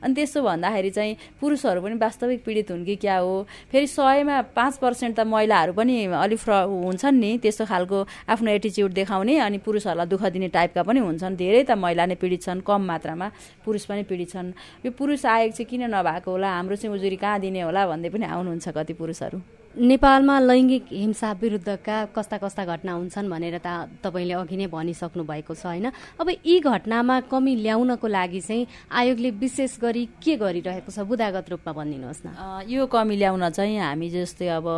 अनि 0.07 0.15
त्यस्तो 0.15 0.39
भन्दाखेरि 0.43 0.91
चाहिँ 0.95 1.13
पुरुषहरू 1.43 1.81
पनि 1.83 1.95
वास्तविक 1.99 2.41
पीडित 2.47 2.71
हुन् 2.71 2.85
कि 2.87 2.97
क्या 3.03 3.17
हो? 3.19 3.47
फेरि 3.73 3.87
सयमा 3.87 4.55
पाँच 4.55 4.75
पर्सेन्ट 4.79 5.17
त 5.19 5.27
महिलाहरू 5.27 5.73
पनि 5.73 5.97
अलिक 6.07 6.39
फ्र 6.39 6.53
हुन्छन् 6.69 7.19
नि 7.19 7.31
त्यस्तो 7.43 7.65
खालको 7.67 7.99
आफ्नो 8.29 8.51
एटिच्युड 8.51 8.93
देखाउने 8.93 9.39
अनि 9.39 9.59
पुरुषहरूलाई 9.65 10.07
दुःख 10.07 10.23
दिने 10.31 10.49
टाइपका 10.53 10.83
पनि 10.83 11.01
हुन्छन्। 11.01 11.35
धेरै 11.37 11.63
त 11.65 11.73
महिला 11.75 12.07
नै 12.07 12.15
पीडित 12.21 12.43
छन् 12.43 12.61
कम 12.63 12.81
मात्रामा 12.87 13.27
पुरुष 13.65 13.85
पनि 13.89 14.03
पीडित 14.05 14.31
छन्। 14.31 14.53
यो 14.85 14.91
पुरुष 14.93 15.25
आयोग 15.27 15.53
चाहिँ 15.53 15.67
किन 15.67 15.83
नभएको 15.89 16.31
होला? 16.31 16.49
हाम्रो 16.53 16.77
चाहिँ 16.77 16.95
उजुरी 16.95 17.17
कहाँ 17.17 17.41
दिने 17.41 17.61
होला 17.63 17.87
भन्दै 17.87 18.09
पनि 18.11 18.25
आउनुहुन्छ 18.27 18.69
कति 18.77 18.93
पुरुषहरू। 18.93 19.39
नेपालमा 19.73 20.39
लैङ्गिक 20.41 20.87
हिंसा 20.93 21.31
विरुद्धका 21.41 21.97
कस्ता 22.13 22.37
कस्ता 22.39 22.65
घटना 22.65 22.93
हुन्छन् 22.93 23.29
भनेर 23.31 23.57
त 23.57 23.89
तपाईँले 24.05 24.35
अघि 24.37 24.57
नै 24.57 24.67
भनिसक्नु 24.69 25.25
भएको 25.25 25.55
छ 25.57 25.65
होइन? 25.65 25.89
अब 26.21 26.29
यी 26.45 26.61
घटनामा 26.61 27.21
कमी 27.33 27.55
ल्याउनको 27.57 28.07
लागि 28.07 28.41
चाहिँ 28.41 28.67
आयोगले 28.93 29.31
विशेष 29.41 29.79
गरी 29.81 30.05
के 30.21 30.37
गरिरहेको 30.37 30.93
छ 30.93 31.09
बुदागत 31.09 31.49
रूपमा 31.57 31.73
भनिदिनुहोस् 31.73 32.21
न। 32.21 32.29
यो 32.69 32.85
कमी 32.85 33.17
ल्याउन 33.17 33.49
चाहिँ 33.49 33.79
हामी 33.81 34.09
जस्तै 34.13 34.49
अब 34.61 34.69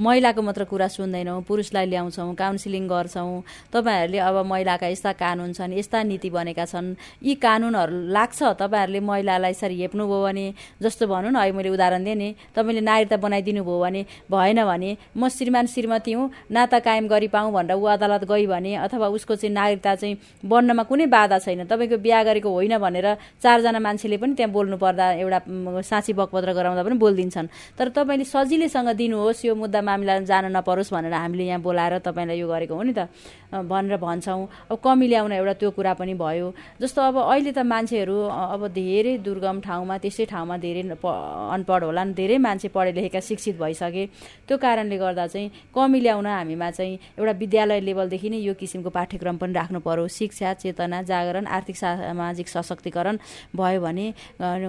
महिलाको 0.00 0.40
मात्र 0.40 0.64
कुरा 0.64 0.88
सुन्दैनौँ 0.88 1.44
पुरुषलाई 1.44 1.86
ल्याउँछौँ 1.92 2.32
काउन्सिलिङ 2.32 2.88
गर्छौँ। 2.88 3.44
तपाईँहरूले 3.68 4.18
अब 4.18 4.36
महिलाका 4.48 4.86
यस्ता 4.96 5.12
कानुन 5.12 5.52
छन् 5.52 5.76
यस्ता 5.76 6.02
नीति 6.08 6.30
बनेका 6.32 6.64
छन् 6.72 6.96
यी 7.20 7.34
कानुनहरू 7.36 8.08
लाग्छ 8.16 8.40
तपाईँहरूले 8.64 9.00
महिलालाई 9.04 9.52
यसरी 9.52 9.76
हेप्नुभयो 9.76 10.22
भने 10.24 10.46
जस्तो 10.80 11.04
भनौँ 11.04 11.30
न 11.30 11.36
अहिले 11.36 11.52
मैले 11.52 11.68
उदाहरण 11.76 12.04
दिएँ 12.04 12.16
नि 12.16 12.28
तपाईँले 12.56 12.80
नागरिकता 12.80 13.16
बनाइदिनु 13.20 13.60
भयो 13.60 13.80
भने 13.84 14.02
भएन 14.30 14.64
भने 14.64 14.96
म 15.16 15.28
श्रीमान 15.28 15.66
श्रीमती 15.66 16.12
हुँ 16.12 16.30
नाता 16.50 16.78
कायम 16.78 17.08
गरी 17.08 17.28
पाऊँ 17.28 17.52
भनेर 17.52 17.76
ऊ 17.76 17.84
अदालत 17.86 18.24
गई 18.24 18.46
भने 18.46 18.74
अथवा 18.76 19.08
उसको 19.08 19.34
चाहिँ 19.36 19.52
नागरिकता 19.54 19.94
चाहिँ 19.94 20.16
बन्नमा 20.44 20.82
कुनै 20.82 21.06
बाधा 21.06 21.38
छैन। 21.38 21.64
तपाईँको 21.66 21.96
बिहा 21.98 22.22
गरेको 22.22 22.48
होइन 22.48 22.78
भनेर 22.78 23.06
चारजना 23.42 23.78
मान्छेले 23.78 24.16
पनि 24.16 24.34
त्यहाँ 24.34 24.52
बोल्नु 24.52 24.76
पर्दा 24.76 25.04
एउटा 25.22 25.38
साँची 25.82 26.12
बकपत्र 26.12 26.52
गराउँदा 26.52 26.82
पनि 26.82 26.96
बोलिदिन्छन्। 26.98 27.48
तर 27.78 27.88
तपाईँले 27.96 28.24
सजिलैसँग 28.24 28.88
दिनुहोस् 28.96 29.44
यो 29.44 29.54
मुद्दा 29.54 29.80
मामिला 29.82 30.18
जान 30.24 30.56
नपरोस् 30.56 30.92
भनेर 30.92 31.14
हामीले 31.14 31.44
यहाँ 31.46 31.60
बोलाएर 31.60 31.98
तपाईँलाई 32.00 32.38
यो 32.38 32.48
गरेको 32.48 32.74
हो 32.74 32.82
नि 32.82 32.92
त। 32.92 33.08
भनेर 33.52 33.96
भन्छौँ। 34.00 34.70
अब 34.70 34.78
कमी 34.80 35.06
ल्याउन 35.08 35.32
एउटा 35.32 35.52
त्यो 35.60 35.70
कुरा 35.70 35.92
पनि 36.00 36.14
भयो। 36.14 36.80
जस्तो 36.80 37.00
अब 37.02 37.16
अहिले 37.20 37.52
त 37.52 37.60
मान्छेहरू 37.62 38.16
अब 38.28 38.62
धेरै 38.72 39.18
दुर्गम 39.20 39.60
ठाउँमा 39.60 39.96
त्यसै 39.98 40.24
ठाउँमा 40.24 40.56
धेरै 40.56 40.82
अनपढ 40.88 41.82
होला 41.84 42.02
नि 42.04 42.12
धेरै 42.16 42.38
मान्छे 42.38 42.68
पढे 42.72 42.92
लेखेका 42.92 43.20
शिक्षित 43.20 43.56
भइसके। 43.60 44.04
त्यो 44.48 44.56
कारणले 44.58 44.96
गर्दा 44.98 45.26
चाहिँ 45.26 45.50
कमी 45.74 46.00
ल्याउन 46.02 46.26
हामीमा 46.26 46.70
चाहिँ 46.70 46.98
एउटा 47.18 47.32
विद्यालय 47.38 47.80
लेभलदेखि 47.80 48.28
नै 48.30 48.38
यो 48.42 48.54
किसिमको 48.54 48.90
पाठ्यक्रम 48.90 49.36
पनि 49.36 49.52
राख्नु 49.52 49.80
पर्यो। 49.80 50.06
शिक्षा 50.08 50.52
चेतना 50.62 51.02
जागरण 51.02 51.46
आर्थिक 51.46 51.76
सामाजिक 51.76 52.48
सशक्तिकरण 52.48 53.16
भयो 53.56 53.80
भने 53.80 54.06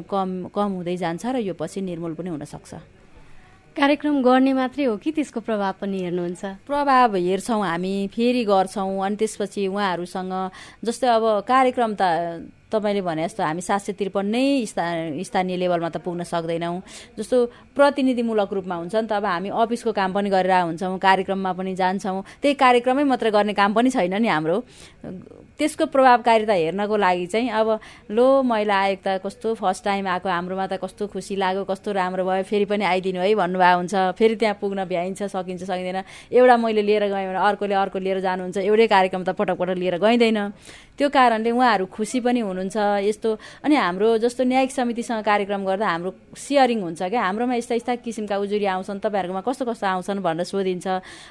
कम 0.10 0.30
कम 0.56 0.70
हुँदै 0.78 0.98
जान्छ 0.98 1.26
र 1.26 1.38
यो 1.44 1.54
पछि 1.54 1.82
निर्मूल 1.82 2.14
पनि 2.14 2.30
हुनसक्छ 2.30 2.74
कार्यक्रम 3.76 4.22
गर्ने 4.22 4.54
मात्रै 4.54 4.86
हो 4.86 4.98
कि 5.02 5.12
त्यसको 5.12 5.40
प्रभाव 5.42 5.74
पनि 5.82 5.98
हेर्नुहुन्छ? 6.06 6.46
प्रभाव 6.70 7.16
हेर्छौँ 7.16 7.62
हामी 7.66 7.94
फेरि 8.14 8.44
गर्छौँ 8.46 9.02
अनि 9.02 9.16
त्यसपछि 9.18 9.66
उहाँहरूसँग 9.68 10.34
जस्तै 10.86 11.08
अब 11.10 11.26
कार्यक्रम 11.42 11.92
त 11.98 12.04
तपाईँले 12.74 13.02
भने 13.06 13.24
जस्तो 13.30 13.44
हामी 13.44 13.62
सात 13.62 13.82
सय 13.86 13.94
त्रिपन्नै 13.94 14.66
स्था 14.66 14.86
स्थानीय 15.22 15.58
लेभलमा 15.62 15.90
त 15.94 15.98
पुग्न 16.02 16.26
सक्दैनौँ। 16.26 16.82
जस्तो 17.18 17.38
प्रतिनिधिमूलक 17.78 18.50
रूपमा 18.54 18.76
हुन्छ 18.76 18.96
नि 18.96 19.08
त 19.08 19.14
अब 19.22 19.26
हामी 19.26 19.50
अफिसको 19.54 19.92
काम 19.94 20.10
पनि 20.14 20.30
गरेर 20.34 20.74
हुन्छौँ 20.74 20.98
कार्यक्रममा 20.98 21.52
पनि 21.54 21.72
जान्छौँ 21.78 22.22
त्यही 22.42 22.56
कार्यक्रमै 22.58 23.04
मात्र 23.06 23.30
गर्ने 23.30 23.54
काम 23.54 23.74
पनि 23.74 23.90
छैन 23.94 24.18
नि 24.18 24.28
हाम्रो। 24.28 24.58
त्यसको 25.54 25.86
प्रभावकारिता 25.86 26.54
हेर्नको 26.54 26.96
लागि 26.98 27.26
चाहिँ 27.30 27.50
अब 27.54 27.68
लो 28.10 28.26
महिला 28.42 28.74
आयोग 28.74 29.00
त 29.06 29.22
कस्तो 29.22 29.54
फर्स्ट 29.54 29.84
टाइम 29.86 30.08
आएको 30.10 30.30
हाम्रोमा 30.30 30.66
त 30.68 30.82
कस्तो 30.82 31.08
खुसी 31.14 31.36
लाग्यो 31.38 31.64
कस्तो 31.70 31.92
राम्रो 31.94 32.26
भयो 32.26 32.44
फेरि 32.50 32.66
पनि 32.66 32.84
आइदिनु 32.84 33.22
है 33.22 33.36
भन्नुभएको 33.38 33.78
हुन्छ। 33.78 33.94
फेरि 34.18 34.36
त्यहाँ 34.42 34.58
पुग्न 34.58 34.86
भ्याइन्छ 34.90 35.30
सकिन्छ 35.30 35.64
सकिँदैन। 35.64 36.02
एउटा 36.34 36.58
मैले 36.58 36.82
लिएर 36.82 37.06
गएँ 37.06 37.28
भने 37.30 37.38
अर्कोले 37.38 37.76
अर्को 37.76 38.00
लिएर 38.02 38.20
जानुहुन्छ 38.26 38.58
एउटै 38.66 38.88
कार्यक्रम 38.90 39.24
त 39.24 39.30
पटक 39.38 39.58
पटक 39.62 39.78
लिएर 39.78 39.98
गइँदैन। 40.02 40.40
त्यो 40.98 41.10
कारणले 41.10 41.52
उहाँहरू 41.52 41.86
खुसी 41.86 42.20
पनि 42.26 42.42
हुनुहुन्छ 42.64 43.08
यस्तो। 43.08 43.30
अनि 43.64 43.76
हाम्रो 43.76 44.18
जस्तो 44.24 44.44
न्यायिक 44.44 44.72
समितिसँग 44.72 45.24
कार्यक्रम 45.24 45.64
गर्दा 45.66 45.88
हाम्रो 45.88 46.12
सेयरिङ 46.32 46.80
हुन्छ 46.82 47.02
क्या। 47.04 47.22
हाम्रोमा 47.22 47.56
यस्ता 47.60 47.76
यस्ता 47.76 47.96
किसिमका 48.00 48.38
उजुरी 48.40 48.66
आउँछन् 48.66 49.00
तपाईँहरूकोमा 49.04 49.42
कस्तो 49.44 49.66
कस्तो 49.68 49.88
आउँछन् 49.88 50.24
भनेर 50.24 50.44
सोधिन्छ। 50.48 50.88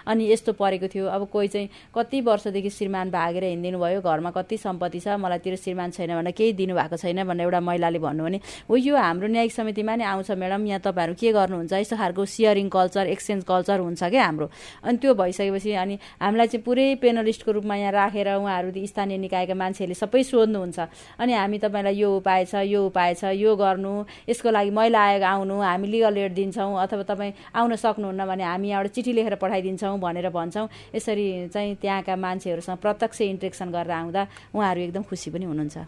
अनि 0.07 0.23
यस्तो 0.33 0.53
परेको 0.53 0.87
थियो। 0.93 1.07
अब 1.09 1.29
कोही 1.33 1.49
चाहिँ 1.49 1.69
कति 1.97 2.21
वर्षदेखि 2.21 2.71
श्रीमान 2.71 3.11
भागेर 3.11 3.45
हिँडिदिनु 3.45 3.79
भयो 3.81 4.01
घरमा 4.01 4.31
कति 4.37 4.57
सम्पत्ति 4.57 5.01
छ 5.01 5.09
मलाई 5.17 5.39
तेरो 5.41 5.57
श्रीमान 5.57 5.91
छैन 5.97 6.11
भनेर 6.21 6.33
केही 6.37 6.53
दिनुभएको 6.53 6.97
छैन 6.97 7.25
भनेर 7.25 7.45
एउटा 7.49 7.61
महिलाले 7.61 7.99
भन्नु 7.99 8.25
भने 8.25 8.39
हो 8.69 8.77
यो 8.77 8.97
हाम्रो 8.97 9.27
न्यायिक 9.29 9.53
समितिमा 9.53 9.97
नै 9.97 10.05
आउँछ 10.05 10.31
म्याडम। 10.37 10.67
यहाँ 10.67 10.81
तपाईँहरू 10.85 11.15
के 11.17 11.33
गर्नुहुन्छ? 11.33 11.73
यस्तो 11.73 11.97
खालको 11.97 12.25
सेयरिङ 12.25 12.69
कल्चर 12.69 13.07
एक्सचेन्ज 13.09 13.45
कल्चर 13.45 13.79
हुन्छ 13.81 14.03
क्या 14.05 14.25
हाम्रो। 14.25 14.47
अनि 14.85 14.97
त्यो 14.99 15.15
भइसकेपछि 15.15 15.73
अनि 15.73 15.95
हामीलाई 16.21 16.47
चाहिँ 16.47 16.65
पुरै 16.65 16.87
पेनलिस्टको 17.03 17.51
रूपमा 17.53 17.77
यहाँ 17.77 17.93
राखेर 17.93 18.29
उहाँहरू 18.37 18.71
स्थानीय 18.87 19.19
निकायका 19.19 19.55
मान्छेहरूले 19.55 19.95
सबै 19.95 20.23
सोध्नुहुन्छ। 20.23 20.79
अनि 21.23 21.33
हामी 21.33 21.59
तपाईँलाई 21.59 21.95
यो 21.95 22.09
उपाय 22.19 22.45
छ 22.45 22.67
यो 22.67 22.87
उपाय 22.87 23.15
छ 23.15 23.31
यो 23.39 23.55
गर्नु 23.57 23.93
यसको 24.29 24.51
लागि 24.51 24.71
महिला 24.71 25.01
आयोग 25.01 25.23
आउनु 25.23 25.57
हामी 25.63 25.87
लिगल 25.89 26.19
एड 26.19 26.35
दिन्छौँ 26.35 26.75
अथवा 26.83 27.03
तपाईँ 27.07 27.33
आउन 27.55 27.77
सक्नुहुन्न 27.79 28.27
भने 28.27 28.45
हामी 28.45 28.69
यहाँबाट 28.69 28.93
चिठी 28.93 29.13
लेखेर 29.13 29.35
पठाइदिन्छौँ 29.39 29.99
भनेर 30.03 30.29
भन्छौँ। 30.35 30.69
यसरी 30.95 31.49
चाहिँ 31.49 31.75
त्यहाँका 31.79 32.17
मान्छेहरूसँग 32.17 32.79
प्रत्यक्ष 32.83 33.21
इन्ट्रेक्सन 33.23 33.71
गरेर 33.71 33.91
आउँदा 33.93 34.27
उहाँहरू 34.55 34.81
एकदम 34.81 35.03
खुसी 35.07 35.31
पनि 35.31 35.45
हुनुहुन्छ। 35.47 35.79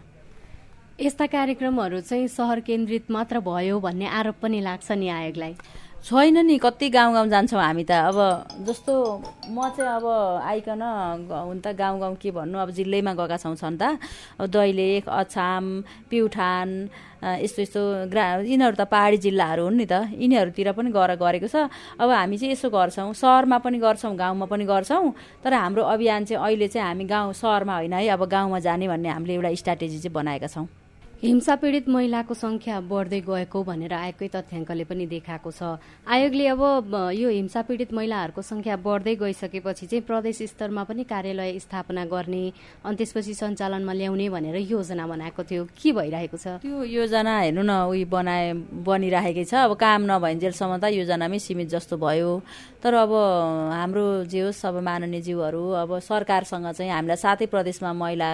यस्ता 0.95 1.25
कार्यक्रमहरू 1.27 1.99
चाहिँ 2.01 2.27
सहर 2.31 2.59
केन्द्रित 2.63 3.11
मात्र 3.11 3.39
भयो 3.43 3.79
भन्ने 3.79 4.07
आरोप 4.07 4.35
पनि 4.41 4.59
लाग्छ 4.61 4.91
नि 4.91 5.07
आयोगलाई 5.09 5.53
छैन 6.03 6.37
नि 6.45 6.57
कति 6.59 6.89
गाउँ 6.89 7.13
गाउँ 7.13 7.27
जान्छौँ 7.29 7.61
हामी 7.61 7.83
त। 7.83 7.91
अब 7.91 8.17
जस्तो 8.67 8.93
म 9.49 9.69
चाहिँ 9.73 9.89
अब 9.95 10.05
आइकन 10.43 10.81
हुन 11.31 11.59
त 11.65 11.73
गाउँ 11.73 11.99
गाउँ 11.99 12.15
के 12.21 12.31
भन्नु 12.31 12.59
अब 12.59 12.69
जिल्लैमा 12.77 13.13
गएका 13.15 13.37
छौँ 13.37 13.55
छन् 13.55 13.77
त। 13.81 13.97
अब 14.37 14.45
दैलेख 14.45 15.09
अछाम 15.09 15.63
प्युठान 16.09 16.69
यस्तो 17.41 17.61
यस्तो 17.61 17.81
ग्रा 18.13 18.25
यिनीहरू 18.45 18.75
त 18.77 18.85
पहाडी 18.85 19.17
जिल्लाहरू 19.17 19.63
हुन् 19.65 19.77
नि 19.81 19.85
त। 19.89 20.13
यिनीहरूतिर 20.13 20.77
पनि 20.77 20.93
गएर 20.93 21.17
गरेको 21.17 21.47
छ। 21.49 21.73
अब 21.97 22.09
हामी 22.09 22.37
चाहिँ 22.37 22.53
यसो 22.53 22.69
गर्छौँ। 22.69 23.13
सहरमा 23.17 23.57
पनि 23.65 23.77
गर्छौँ 23.81 24.13
गाउँमा 24.13 24.45
पनि 24.45 24.65
गर्छौँ। 24.69 25.09
तर 25.41 25.53
हाम्रो 25.57 25.83
अभियान 25.89 26.25
चाहिँ 26.29 26.37
अहिले 26.37 26.67
चाहिँ 26.69 26.85
हामी 26.85 27.05
गाउँ 27.09 27.33
सहरमा 27.33 27.73
होइन 27.81 27.93
है। 27.97 28.07
अब 28.13 28.29
गाउँमा 28.29 28.59
जाने 28.61 28.85
भन्ने 28.87 29.09
हामीले 29.09 29.33
एउटा 29.41 29.53
स्ट्राटेजी 29.57 29.97
चाहिँ 30.05 30.13
बनाएका 30.13 30.47
छौँ। 30.53 30.69
हिंसा 31.23 31.55
पीडित 31.55 31.87
महिलाको 31.89 32.33
संख्या 32.33 32.79
बढ्दै 32.91 33.19
गएको 33.23 33.59
भनेर 33.63 33.93
आयोगकै 33.95 34.27
तथ्याङ्कले 34.35 34.83
पनि 34.83 35.05
देखाएको 35.07 35.51
छ। 35.51 35.79
आयोगले 36.03 36.47
अब 36.51 36.61
यो 37.15 37.29
हिंसा 37.31 37.61
पीडित 37.63 37.93
महिलाहरूको 37.95 38.41
संख्या 38.43 38.75
बढ्दै 38.83 39.15
गइसकेपछि 39.23 39.85
चाहिँ 39.87 40.03
प्रदेश 40.03 40.41
स्तरमा 40.51 40.83
पनि 40.83 41.03
कार्यालय 41.07 41.59
स्थापना 41.59 42.05
गर्ने 42.11 42.43
अनि 42.83 42.95
त्यसपछि 42.99 43.33
सञ्चालनमा 43.33 43.93
ल्याउने 43.95 44.27
भनेर 44.29 44.55
योजना 44.67 45.07
बनाएको 45.07 45.43
थियो। 45.47 45.63
के 45.71 45.91
भइरहेको 45.95 46.37
छ? 46.37 46.59
त्यो 46.59 46.83
योजना 46.83 47.33
हेर्नु 47.39 47.63
न 47.63 47.71
उयो 47.95 48.05
बनाए 48.11 48.53
बनिराखेकै 48.83 49.45
छ। 49.47 49.53
अब 49.65 49.73
काम 49.79 50.01
नभइन्जेलसम्म 50.11 50.73
त 50.83 50.91
योजनामै 50.99 51.39
सीमित 51.39 51.67
जस्तो 51.71 51.95
भयो। 51.95 52.43
तर 52.85 52.93
अब 52.93 53.11
हाम्रो 53.73 54.29
जे 54.29 54.39
होस् 54.45 54.65
अब 54.65 54.75
माननीय 54.85 55.21
जीवहरू 55.25 55.61
अब 55.73 55.97
सरकारसँग 56.05 56.69
चाहिँ 56.69 56.91
हामीलाई 56.91 57.17
सातै 57.17 57.45
प्रदेशमा 57.49 57.93
महिला 57.97 58.27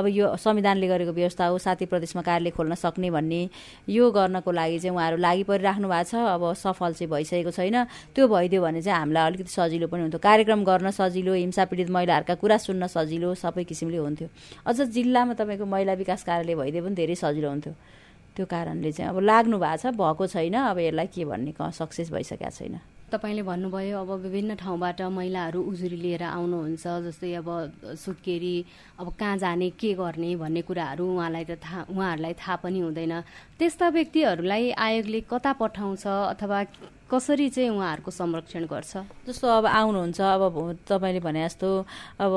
अब 0.00 0.06
यो 0.08 0.32
संविधानले 0.40 0.88
गरेको 0.88 1.12
व्यवस्था 1.12 1.46
हो 1.52 1.58
सातै 1.60 1.86
प्रदेशमा 1.92 2.22
कार्यालय 2.24 2.50
खोल्न 2.56 2.74
सक्ने 2.74 3.10
भन्ने 3.12 3.40
यो 3.84 4.10
गर्नको 4.10 4.50
लागि 4.50 4.78
चाहिँ 4.80 4.96
उहाँहरू 4.96 5.16
लागि 5.20 5.44
परिराख्नु 5.44 5.88
भएको 5.92 6.08
छ। 6.08 6.24
अब 6.24 6.42
सफल 6.56 6.92
चाहिँ 6.96 7.10
भइसकेको 7.12 7.52
छैन। 7.52 7.84
त्यो 8.16 8.28
भइदियो 8.32 8.62
भने 8.64 8.80
चाहिँ 8.80 8.98
हामीलाई 8.98 9.24
अलिकति 9.28 9.52
सजिलो 9.52 9.86
पनि 9.92 10.00
हुन्थ्यो। 10.08 10.20
कार्यक्रम 10.24 10.64
गर्न 10.64 10.88
सजिलो 10.88 11.32
हिंसा 11.44 11.64
पीडित 11.68 11.90
महिलाहरूका 11.92 12.34
कुरा 12.40 12.56
सुन्न 12.64 12.88
सजिलो 12.88 13.36
सबै 13.36 13.64
किसिमले 13.68 14.00
हुन्थ्यो। 14.00 14.28
अझ 14.64 14.88
जिल्लामा 14.88 15.36
तपाईँको 15.36 15.66
महिला 15.68 15.92
विकास 16.00 16.24
कार्यालय 16.24 16.56
भइदियो 16.56 16.84
पनि 16.84 16.96
धेरै 16.96 17.14
सजिलो 17.14 17.48
हुन्थ्यो। 17.52 17.72
त्यो 18.36 18.46
कारणले 18.48 18.88
चाहिँ 18.88 19.12
अब 19.12 19.20
लाग्नु 19.20 19.56
भएको 19.60 19.76
छ 19.84 19.92
भएको 19.92 20.24
छैन। 20.32 20.56
अब 20.64 20.78
यसलाई 20.80 21.06
के 21.12 21.24
भन्ने 21.28 21.52
सक्सेस 21.52 22.08
भइसकेको 22.08 22.56
छैन। 22.56 22.80
तपाईँले 23.08 23.42
भन्नुभयो 23.42 23.98
अब 23.98 24.10
विभिन्न 24.22 24.54
ठाउँबाट 24.60 25.00
महिलाहरू 25.08 25.60
उजुरी 25.62 25.96
लिएर 25.96 26.22
आउनुहुन्छ 26.22 26.84
जस्तै 27.06 27.32
अब 27.40 27.48
सुत्केरी 27.96 28.56
अब 29.00 29.08
कहाँ 29.18 29.36
जाने 29.38 29.68
के 29.80 29.92
गर्ने 29.94 30.34
भन्ने 30.36 30.62
कुराहरू 30.68 31.04
उहाँलाई 31.16 31.44
त 31.44 31.56
थाहा 31.64 31.86
उहाँहरूलाई 31.88 32.34
थाहा 32.36 32.56
पनि 32.62 32.80
हुँदैन। 32.80 33.14
त्यस्ता 33.58 33.88
व्यक्तिहरूलाई 33.88 34.70
आयोगले 34.76 35.20
कता 35.24 35.52
पठाउँछ 35.56 36.06
अथवा 36.06 36.58
कसरी 37.08 37.48
चाहिँ 37.48 37.68
उहाँहरूको 37.70 38.10
संरक्षण 38.10 38.64
गर्छ? 38.68 38.96
जस्तो 39.26 39.48
अब 39.48 39.66
आउनुहुन्छ 39.66 40.20
अब 40.20 40.76
तपाईँले 40.88 41.20
भने 41.24 41.44
जस्तो 41.44 41.68
अब 42.20 42.32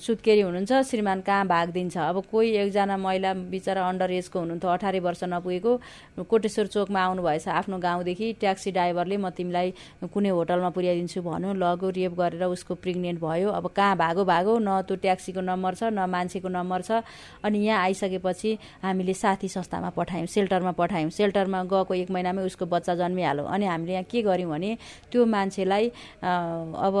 सुत्केरी 0.00 0.40
हुनुहुन्छ 0.40 0.72
श्रीमान 0.88 1.20
कहाँ 1.20 1.46
भाग 1.46 1.68
दिन्छ 1.70 1.96
अब 1.98 2.22
कोही 2.32 2.50
एकजना 2.56 2.96
महिला 2.96 3.32
बिचरा 3.52 3.84
अन्डर 3.84 4.10
एजको 4.10 4.38
हुनुहुन्थ्यो 4.40 4.70
अठार 4.70 5.00
वर्ष 5.00 5.24
नपुगेको 5.28 6.24
कोटेश्वर 6.24 6.66
चोकमा 6.66 7.00
आउनुभएछ 7.04 7.48
आफ्नो 7.48 7.78
गाउँदेखि 7.78 8.32
ट्याक्सी 8.40 8.70
ड्राइभरले 8.72 9.16
म 9.16 9.28
तिमीलाई 9.36 9.74
कुनै 10.08 10.28
होटलमा 10.32 10.70
पुर्याइदिन्छु 10.72 11.20
भन्यो 11.20 11.52
लगो 11.60 11.90
रेप 11.92 12.12
गरेर 12.16 12.44
उसको 12.48 12.74
प्रेग्नेन्ट 12.80 13.20
भयो। 13.20 13.50
अब 13.52 13.66
कहाँ 13.76 13.96
भागो 13.96 14.24
भागो 14.24 14.58
न 14.58 14.80
त्यो 14.88 14.96
ट्याक्सीको 15.04 15.40
नम्बर 15.44 15.74
छ 15.74 15.92
न 15.92 16.08
मान्छेको 16.08 16.48
नम्बर 16.48 16.80
छ। 16.80 17.04
अनि 17.44 17.58
यहाँ 17.60 17.92
आइसकेपछि 17.92 18.56
हामीले 18.82 19.14
साथी 19.14 19.48
संस्थामा 19.52 19.90
पठायौँ 19.92 20.26
सेल्टरमा 20.32 20.72
पठायौँ। 20.80 21.10
सेल्टरमा 21.12 21.62
गएको 21.68 21.94
एक 21.94 22.10
महिनामै 22.10 22.42
उसको 22.48 22.66
बच्चा 22.72 22.94
जन्मिहाल्यो। 22.96 23.44
अनि 23.44 23.66
हामीले 23.66 23.92
यहाँ 23.92 24.04
के 24.14 24.22
गर्यौँ 24.22 24.50
भने 24.50 24.70
त्यो 25.10 25.26
मान्छेलाई 25.26 25.86
अब 26.22 26.94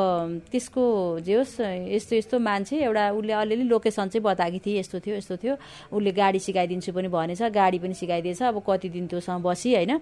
त्यसको 0.50 0.84
जे 1.22 1.34
होस् 1.34 1.60
यस्तो 1.94 2.16
यस्तो 2.16 2.36
मान्छे 2.38 2.76
एउटा 2.82 3.04
उसले 3.14 3.32
अलिअलि 3.32 3.64
लोकेसन 3.70 4.08
चाहिँ 4.10 4.24
बताएकी 4.24 4.58
थिए 4.66 4.78
यस्तो 4.80 4.98
थियो 5.00 5.14
यस्तो 5.16 5.36
थियो। 5.38 5.54
उसले 5.94 6.12
गाडी 6.12 6.38
सिकाइदिन्छु 6.38 6.90
पनि 6.92 7.08
भनेछ 7.08 7.42
गाडी 7.54 7.78
पनि 7.78 7.94
सिकाइदिएछ 7.94 8.42
अब 8.42 8.62
कति 8.66 8.88
दिन 8.88 9.06
त्योसँग 9.06 9.42
बसी 9.42 9.74
होइन। 9.74 10.00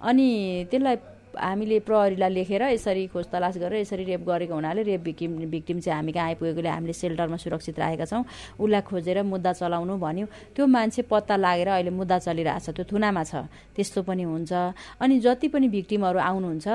अनि 0.00 0.28
त्यसलाई 0.70 0.96
हामीले 1.36 1.78
प्रहरीलाई 1.86 2.30
लेखेर 2.30 2.62
यसरी 2.74 3.06
खोज 3.12 3.26
तलास 3.30 3.56
गरेर 3.58 3.80
यसरी 3.80 4.04
रेप 4.04 4.22
गरेको 4.26 4.54
हुनाले 4.54 4.82
रेप 4.82 5.00
भिक्टिम 5.00 5.30
भिक्टिम 5.50 5.80
चाहिँ 5.80 5.96
हामी 5.96 6.12
कहाँ 6.12 6.26
आइपुगेकोले 6.26 6.68
हामीले 6.68 6.92
सेल्टरमा 6.92 7.36
सुरक्षित 7.36 7.78
राखेका 7.78 8.04
छौँ। 8.04 8.24
उसलाई 8.58 8.80
खोजेर 8.80 9.22
मुद्दा 9.22 9.52
चलाउनु 9.52 9.94
भन्यो। 9.98 10.26
त्यो 10.56 10.66
मान्छे 10.66 11.02
पत्ता 11.06 11.36
लागेर 11.36 11.68
अहिले 11.68 11.90
मुद्दा 11.90 12.18
चलिरहेछ। 12.18 12.70
त्यो 12.70 12.84
थुनामा 12.90 13.22
छ। 13.24 13.34
त्यस्तो 13.76 14.02
पनि 14.02 14.22
हुन्छ। 14.22 14.52
अनि 15.00 15.18
जति 15.20 15.48
पनि 15.48 15.68
भिक्टिमहरू 15.68 16.18
आउनुहुन्छ 16.18 16.66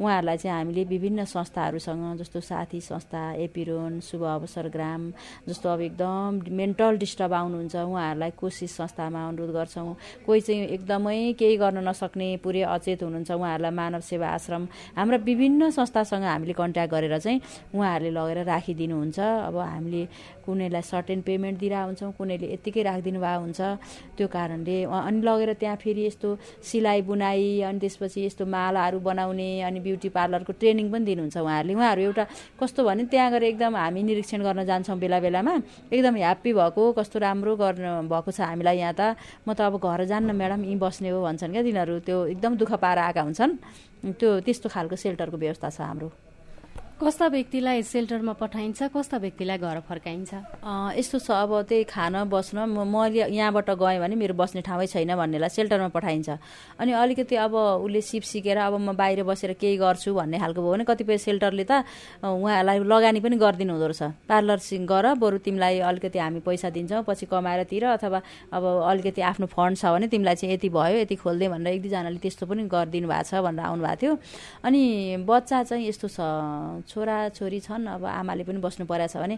उहाँहरूलाई 0.00 0.36
चाहिँ 0.36 0.56
हामीले 0.56 0.84
विभिन्न 0.84 1.24
संस्थाहरूसँग 1.24 2.18
जस्तो 2.20 2.40
साथी 2.40 2.80
संस्था 2.80 3.22
एपिरोन 3.46 4.00
शुभ 4.00 4.22
अवसर 4.22 4.68
ग्राम 4.68 5.02
जस्तो 5.48 5.68
अब 5.68 5.80
एकदम 5.80 6.40
मेन्टल 6.50 6.96
डिस्टर्ब 6.98 7.32
आउनुहुन्छ। 7.32 7.76
उहाँहरूलाई 7.76 8.30
कोसिस 8.36 8.76
संस्थामा 8.76 9.20
अनुरोध 9.28 9.50
गर्छौँ। 9.52 9.94
कोही 10.26 10.40
चाहिँ 10.40 10.66
एकदमै 10.76 11.32
केही 11.38 11.56
गर्न 11.56 11.78
नसक्ने 11.88 12.36
पुरै 12.44 12.62
अचेत 12.62 13.02
हुनुहुन्छ। 13.02 13.30
उहाँहरूलाई 13.30 13.70
मानव 13.72 14.00
सेवा 14.02 14.28
आश्रम। 14.28 14.62
हाम्रा 14.96 15.16
विभिन्न 15.22 15.70
संस्थासँग 15.70 16.24
हामीले 16.24 16.52
कन्ट्याक्ट 16.52 16.92
गरेर 16.94 17.18
चाहिँ 17.18 17.40
उहाँहरूले 17.74 18.10
लगेर 18.10 18.38
राखिदिनुहुन्छ। 18.44 19.18
अब 19.18 19.56
हामीले 19.56 20.02
कुनैलाई 20.44 20.82
सर्टेन 20.82 21.20
पेमेन्ट 21.22 21.56
दिइरहेको 21.58 21.86
हुन्छौँ 21.86 22.12
कुनैले 22.18 22.46
यत्तिकै 22.52 22.82
राखिदिनु 22.82 23.20
भएको 23.22 23.40
हुन्छ। 23.42 23.60
त्यो 24.16 24.26
कारणले 24.28 24.76
अनि 24.84 25.20
लगेर 25.22 25.52
त्यहाँ 25.62 25.76
फेरि 25.78 26.02
यस्तो 26.06 26.28
सिलाइ 26.60 27.00
बुनाइ 27.02 27.60
अनि 27.68 27.78
त्यसपछि 27.78 28.20
यस्तो 28.26 28.44
मालाहरू 28.46 28.98
बनाउने 29.00 29.48
अनि 29.62 29.80
ब्युटी 29.80 30.08
पार्लरको 30.10 30.52
ट्रेनिङ 30.60 30.86
पनि 30.92 31.04
दिनुहुन्छ 31.04 31.36
उहाँहरूले। 31.36 31.74
उहाँहरू 31.74 32.02
एउटा 32.02 32.24
कस्तो 32.60 32.80
भने 32.84 33.04
त्यहाँ 33.12 33.30
गएर 33.32 33.44
एकदम 33.54 33.76
हामी 33.76 34.02
निरीक्षण 34.02 34.40
गर्न 34.42 34.64
जान्छौँ 34.66 34.98
बेला 34.98 35.18
बेलामा। 35.20 35.54
एकदम 35.92 36.14
ह्याप्पी 36.16 36.50
भएको 36.52 36.82
कस्तो 36.98 37.18
राम्रो 37.18 37.52
गर्नु 37.56 38.08
भएको 38.10 38.30
छ 38.30 38.40
हामीलाई 38.50 38.76
यहाँ 38.82 38.94
त। 38.98 39.16
म 39.46 39.54
त 39.54 39.60
अब 39.66 39.78
घर 39.78 40.04
जान्न 40.10 40.30
म्याडम 40.34 40.60
यहीँ 40.64 40.78
बस्ने 40.78 41.08
हो 41.14 41.22
भन्छन् 41.22 41.52
क्या 41.52 41.62
तिनीहरू। 41.62 41.94
त्यो 42.02 42.16
एकदम 42.34 42.52
दुःख 42.58 42.72
पाएर 42.82 42.98
आएका 42.98 43.22
हुन्छन्। 43.22 43.52
त्यो 44.18 44.28
त्यस्तो 44.42 44.68
खालको 44.68 44.96
सेल्टरको 44.96 45.36
व्यवस्था 45.36 45.68
छ 45.70 45.80
हाम्रो। 45.86 46.31
कस्ता 47.02 47.26
व्यक्तिलाई 47.34 47.82
सेल्टरमा 47.82 48.32
पठाइन्छ 48.38 48.94
कस्ता 48.94 49.18
व्यक्तिलाई 49.18 49.58
घर 49.58 49.78
फर्काइन्छ? 49.90 50.30
यस्तो 50.94 51.18
छ 51.18 51.30
अब 51.34 51.66
त्यही 51.66 51.84
खान 51.90 52.30
बस्न 52.30 52.70
म 52.70 53.10
यहाँबाट 53.10 53.70
गएँ 53.74 53.98
भने 53.98 54.14
मेरो 54.14 54.34
बस्ने 54.38 54.62
ठाउँै 54.62 54.86
छैन 54.86 55.10
भन्नेलाई 55.18 55.50
सेल्टरमा 55.50 55.88
पठाइन्छ। 55.90 56.30
अनि 56.78 56.92
अलिकति 56.94 57.36
अब 57.42 57.54
उसले 57.82 58.00
सिप 58.06 58.22
सिकेर 58.22 58.58
अब 58.70 58.78
म 58.78 58.94
बाहिर 58.94 59.22
बसेर 59.26 59.52
केही 59.58 59.76
गर्छु 59.82 60.14
भन्ने 60.14 60.38
खालको 60.38 60.62
भयो 60.62 60.70
भने 60.72 60.84
कतिपय 60.86 61.18
सेल्टरले 61.18 61.64
त 61.66 61.82
उहाँहरूलाई 62.22 62.78
लगानी 62.86 63.18
पनि 63.18 63.34
गरिदिनु 63.34 63.72
हुँदो 63.74 63.86
रहेछ। 63.90 64.02
पार्लर 64.30 64.58
सिङ 64.62 64.86
गर 64.86 65.18
बरु 65.18 65.38
तिमीलाई 65.42 65.82
अलिकति 65.82 66.18
हामी 66.22 66.40
पैसा 66.46 66.70
दिन्छौँ 66.70 67.02
पछि 67.02 67.26
कमाएर 67.26 67.66
तिर 67.66 67.98
अथवा 67.98 68.22
अब 68.54 68.62
अलिकति 68.62 69.20
आफ्नो 69.26 69.46
फन्ड 69.50 69.74
छ 69.74 69.90
भने 69.90 70.06
तिमीलाई 70.06 70.34
चाहिँ 70.38 70.54
यति 70.54 70.68
भयो 70.70 71.02
यति 71.02 71.16
खोलिदिए 71.18 71.48
भनेर 71.50 71.74
एक 71.74 71.82
दुईजनाले 71.82 72.18
त्यस्तो 72.22 72.46
पनि 72.46 72.62
गरिदिनु 72.70 73.10
भएको 73.10 73.26
छ 73.26 73.42
भनेर 73.42 73.66
आउनुभएको 73.66 73.98
थियो। 73.98 74.12
अनि 74.62 74.82
बच्चा 75.26 75.62
चाहिँ 75.66 75.88
यस्तो 75.90 76.08
छ 76.08 76.91
छोरा 76.92 77.16
छोरी 77.32 77.60
छन् 77.60 77.86
अब 77.88 78.04
आमाले 78.04 78.44
पनि 78.44 78.58
बस्नु 78.60 78.84
परेको 78.86 79.08
छ 79.08 79.16
भने 79.16 79.36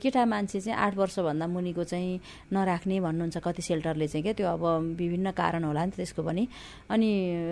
केटा 0.00 0.24
मान्छे 0.24 0.60
चाहिँ 0.60 0.78
आठ 0.78 0.94
वर्षभन्दा 0.96 1.46
मुनिको 1.46 1.84
चाहिँ 1.84 2.20
नराख्ने 2.52 3.00
भन्नुहुन्छ 3.00 3.36
कति 3.44 3.62
सेल्टरले 3.62 4.06
चाहिँ 4.08 4.22
क्या 4.24 4.32
त्यो 4.32 4.48
अब 4.48 4.64
विभिन्न 4.96 5.30
कारण 5.36 5.64
होला 5.64 5.84
नि 5.84 5.90
त 5.92 5.96
त्यसको 6.00 6.22
पनि। 6.24 6.48
अनि 6.88 7.10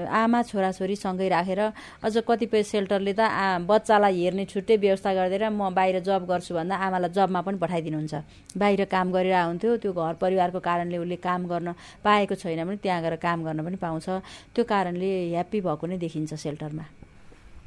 आमा 0.08 0.40
छोराछोरी 0.48 0.96
सँगै 0.96 1.28
राखेर 1.28 1.60
अझ 2.02 2.16
कतिपय 2.28 2.62
सेल्टरले 2.62 3.12
त 3.12 3.28
बच्चालाई 3.68 4.16
हेर्ने 4.22 4.44
छुट्टै 4.48 4.76
व्यवस्था 4.76 5.10
गरिदिएर 5.14 5.44
म 5.52 5.68
बाहिर 5.76 6.00
जब 6.00 6.24
गर्छु 6.24 6.54
भन्दा 6.54 6.74
आमालाई 6.76 7.10
जबमा 7.12 7.40
पनि 7.44 7.58
पठाइदिनुहुन्छ। 7.60 8.14
बाहिर 8.56 8.84
काम 8.88 9.06
गरेर 9.12 9.36
हुन्थ्यो 9.36 9.76
त्यो 9.82 9.92
घर 9.92 10.14
परिवारको 10.22 10.60
कारणले 10.60 10.96
उसले 10.98 11.16
काम 11.20 11.40
गर्न 11.52 11.68
पाएको 12.04 12.34
छैन 12.40 12.64
भने 12.64 12.76
त्यहाँ 12.80 13.02
गएर 13.02 13.16
काम 13.20 13.38
गर्न 13.44 13.60
पनि 13.66 13.76
पाउँछ। 13.76 14.08
त्यो 14.54 14.64
कारणले 14.64 15.10
ह्याप्पी 15.34 15.60
भएको 15.60 15.84
नै 15.86 15.96
देखिन्छ 15.98 16.34
सेल्टरमा। 16.34 17.01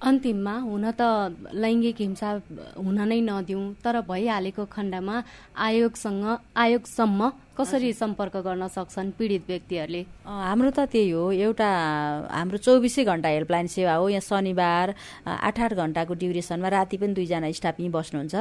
अन्तिममा 0.02 0.54
हुन 0.60 0.86
त 0.92 1.02
लैङ्गिक 1.56 1.98
हिंसा 2.00 2.30
हुन 2.78 3.00
नै 3.10 3.20
नदिउँ 3.30 3.64
तर 3.84 4.02
भइहालेको 4.10 4.64
खण्डमा 4.76 5.16
आयोगसँग 5.68 6.26
आयोगसम्म 6.64 7.20
कसरी 7.56 7.92
सम्पर्क 7.96 8.36
गर्न 8.44 8.68
सक्छन् 8.68 9.12
पीडित 9.16 9.44
व्यक्तिहरूले? 9.48 10.02
हाम्रो 10.28 10.70
त 10.76 10.92
त्यही 10.92 11.10
हो 11.16 11.32
एउटा 11.32 11.70
हाम्रो 12.28 12.58
चौबिसै 12.60 13.04
घन्टा 13.08 13.30
हेल्पलाइन 13.32 13.68
सेवा 13.72 13.94
हो। 13.96 14.10
यहाँ 14.12 14.20
शनिबार 14.20 14.88
आठ 15.24 15.60
आठ 15.64 15.72
घन्टाको 15.74 16.14
ड्युरेसनमा 16.20 16.68
राति 16.68 16.98
पनि 17.00 17.14
दुईजना 17.16 17.48
स्टाफ 17.56 17.80
यहीँ 17.80 17.92
बस्नुहुन्छ। 17.96 18.36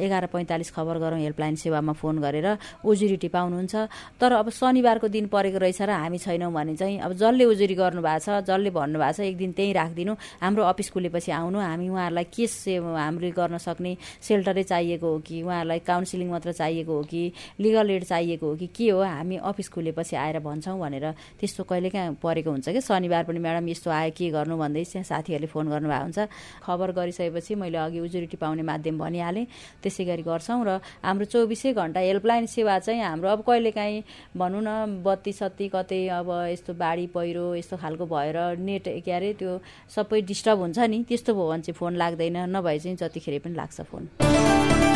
एघार 0.00 0.26
पैँतालिस 0.32 0.70
खबर 0.72 0.96
गरौँ 1.04 1.20
हेल्पलाइन 1.20 1.54
सेवामा 1.60 1.92
फोन 2.00 2.16
गरेर 2.24 2.48
उजुरी 2.80 3.28
पाउनुहुन्छ। 3.28 3.74
तर 4.16 4.32
अब 4.40 4.48
शनिबारको 4.48 5.08
दिन 5.12 5.26
परेको 5.28 5.58
रहेछ 5.60 5.80
र 5.84 5.90
हामी 5.92 6.16
छैनौँ 6.16 6.48
भने 6.48 6.76
चाहिँ 6.80 6.96
अब 7.04 7.12
जसले 7.12 7.44
उजुरी 7.44 7.74
गर्नुभएको 7.76 8.24
छ 8.24 8.40
जसले 8.40 8.70
भन्नुभएको 8.72 9.12
छ 9.12 9.20
एक 9.20 9.36
दिन 9.36 9.52
त्यहीँ 9.52 9.74
राखिदिनु। 9.76 10.12
हाम्रो 10.40 10.64
अफिस 10.64 10.88
खुलेपछि 10.96 11.30
आउनु। 11.44 11.60
हामी 11.60 11.88
उहाँहरूलाई 11.92 12.24
के 12.32 12.46
से 12.48 12.80
हाम्रो 12.80 13.28
गर्न 13.36 13.60
सक्ने 13.60 13.96
सेल्टरै 14.24 14.64
चाहिएको 14.64 15.06
हो 15.12 15.18
कि 15.20 15.42
उहाँहरूलाई 15.44 15.80
काउन्सिलिङ 15.84 16.28
मात्र 16.32 16.52
चाहिएको 16.56 16.92
हो 16.96 17.02
कि 17.04 17.22
लिगल 17.60 17.90
एड 17.90 18.04
चाहिएको 18.08 18.45
हो 18.46 18.54
कि 18.56 18.66
के 18.70 18.90
हो 18.90 19.02
हामी 19.02 19.36
अफिस 19.42 19.68
खुलेपछि 19.68 20.16
आएर 20.16 20.38
भन्छौँ 20.40 20.78
भनेर 20.78 21.06
त्यस्तो 21.40 21.64
कहिले 21.64 21.90
कहाँ 21.90 22.16
परेको 22.22 22.50
हुन्छ 22.50 22.68
कि? 22.68 22.80
शनिबार 22.80 23.24
पनि 23.24 23.38
म्याडम 23.38 23.68
यस्तो 23.68 23.90
आयो 23.90 24.10
के 24.16 24.30
गर्नु 24.30 24.56
भन्दै 24.56 24.84
त्यहाँ 24.84 25.04
साथीहरूले 25.04 25.46
फोन 25.50 25.68
गर्नुभएको 25.68 26.02
हुन्छ। 26.02 26.18
खबर 26.64 26.92
गरिसकेपछि 26.92 27.54
मैले 27.54 27.78
अघि 27.78 28.00
उजुरिटी 28.00 28.36
पाउने 28.36 28.62
माध्यम 28.62 28.98
भनिहालेँ। 28.98 29.46
त्यसै 29.82 30.04
गरी 30.04 30.22
गर्छौँ 30.22 30.64
र 30.64 30.80
हाम्रो 31.04 31.24
चौबिसै 31.26 31.72
घन्टा 31.72 32.00
हेल्पलाइन 32.00 32.46
सेवा 32.46 32.78
चाहिँ 32.78 33.02
हाम्रो 33.02 33.28
अब 33.28 33.40
कहिलेकाहीँ 33.46 34.02
भनौँ 34.36 34.62
न 34.62 35.02
बत्ती 35.04 35.32
सत्ती 35.32 35.68
कतै 35.74 36.00
अब 36.16 36.28
यस्तो 36.52 36.74
बाढी 36.74 37.06
पहिरो 37.14 37.54
यस्तो 37.54 37.76
खालको 37.76 38.06
भएर 38.06 38.58
नेट 38.58 39.04
के 39.04 39.12
अरे 39.12 39.32
त्यो 39.40 39.60
सबै 39.90 40.20
डिस्टर्ब 40.22 40.58
हुन्छ 40.60 40.78
नि। 40.78 41.02
त्यस्तो 41.08 41.34
भयो 41.34 41.48
भने 41.50 41.62
चाहिँ 41.62 41.76
फोन 41.78 41.96
लाग्दैन 41.96 42.36
नभए 42.56 42.78
चाहिँ 42.78 42.96
जतिखेर 42.96 43.38
पनि 43.44 43.54
लाग्छ 43.54 43.80
फोन। 43.90 44.95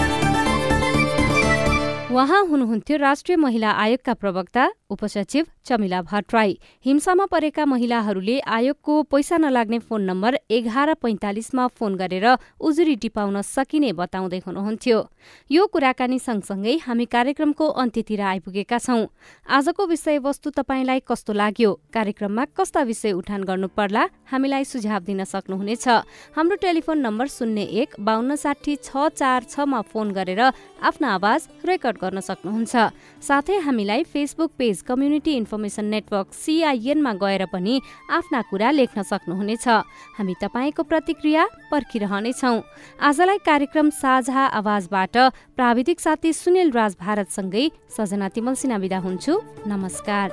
उहाँ 2.10 2.42
हुनुहुन्थ्यो 2.46 2.96
राष्ट्रिय 2.98 3.36
महिला 3.36 3.70
आयोगका 3.70 4.12
प्रवक्ता 4.14 4.66
उपसचिव 4.90 5.46
चमिला 5.64 6.00
भट्टराई। 6.02 6.58
हिंसामा 6.84 7.24
परेका 7.30 7.64
महिलाहरूले 7.64 8.38
आयोगको 8.50 9.02
पैसा 9.06 9.36
नलाग्ने 9.38 9.78
फोन 9.78 10.02
नम्बर 10.02 10.38
एघार 10.50 10.92
पैंतालिसमा 11.02 11.66
फोन 11.70 11.94
गरेर 11.96 12.26
उजुरी 12.60 12.96
टिपाउन 12.96 13.40
सकिने 13.46 13.92
बताउँदै 13.92 14.40
हुनुहुन्थ्यो। 14.46 14.98
यो 15.50 15.66
कुराकानी 15.66 16.18
सँगसँगै 16.18 16.74
हामी 16.82 17.04
कार्यक्रमको 17.06 17.66
अन्त्यतिर 17.78 18.20
आइपुगेका 18.20 18.78
छौं। 18.80 19.06
आजको 19.46 19.86
विषयवस्तु 19.86 20.50
तपाईँलाई 20.50 21.00
कस्तो 21.06 21.32
लाग्यो? 21.32 21.70
कार्यक्रममा 21.94 22.44
कस्ता 22.58 22.82
विषय 22.90 23.12
उठान 23.12 23.44
गर्नु 23.46 23.68
पर्ला 23.70 24.02
हामीलाई 24.32 24.64
सुझाव 24.66 25.00
दिन 25.06 25.24
सक्नुहुनेछ। 25.24 25.86
हाम्रो 26.34 26.56
टेलिफोन 26.58 26.98
नम्बर 27.06 27.26
शून्य 27.30 27.62
एक 27.86 27.94
बान्न 28.02 28.34
साठी 28.34 28.76
छ 28.82 29.06
चार 29.14 29.46
छमा 29.46 29.80
फोन 29.86 30.10
गरेर 30.10 30.42
आफ्नो 30.42 31.08
आवाज 31.08 31.48
रेकर्ड 31.64 31.98
गर्न 32.00 32.20
सक्नुहुन्छ। 32.20 32.74
साथै 33.20 33.56
हामीलाई 33.60 34.02
Facebook 34.02 34.50
page 34.58 34.82
Community 34.82 35.32
Information 35.36 35.84
Network 35.84 36.28
सिआइएनमा 36.34 37.12
गएर 37.14 37.44
पनि 37.52 37.74
आफ्ना 38.10 38.40
कुरा 38.50 38.70
लेख्न 38.70 39.02
सक्नुहुनेछ। 39.02 39.66
हामी 40.16 40.34
तपाईँको 40.42 40.82
प्रतिक्रिया 40.82 41.42
पर्खिरहनेछौ। 41.70 42.54
आजलाई 43.00 43.38
कार्यक्रम 43.44 43.90
साझा 43.92 44.42
आवाजबाट 44.58 45.14
प्राविधिक 45.56 46.00
साथी 46.00 46.32
सुनिल 46.32 46.70
राज 46.72 46.96
भारतसँगै 47.00 47.64
सजना 47.96 48.28
तिमल 48.28 48.54
सिना 48.54 48.76
विदा 48.76 48.98
हुन्छु। 48.98 49.32
नमस्कार। 49.66 50.28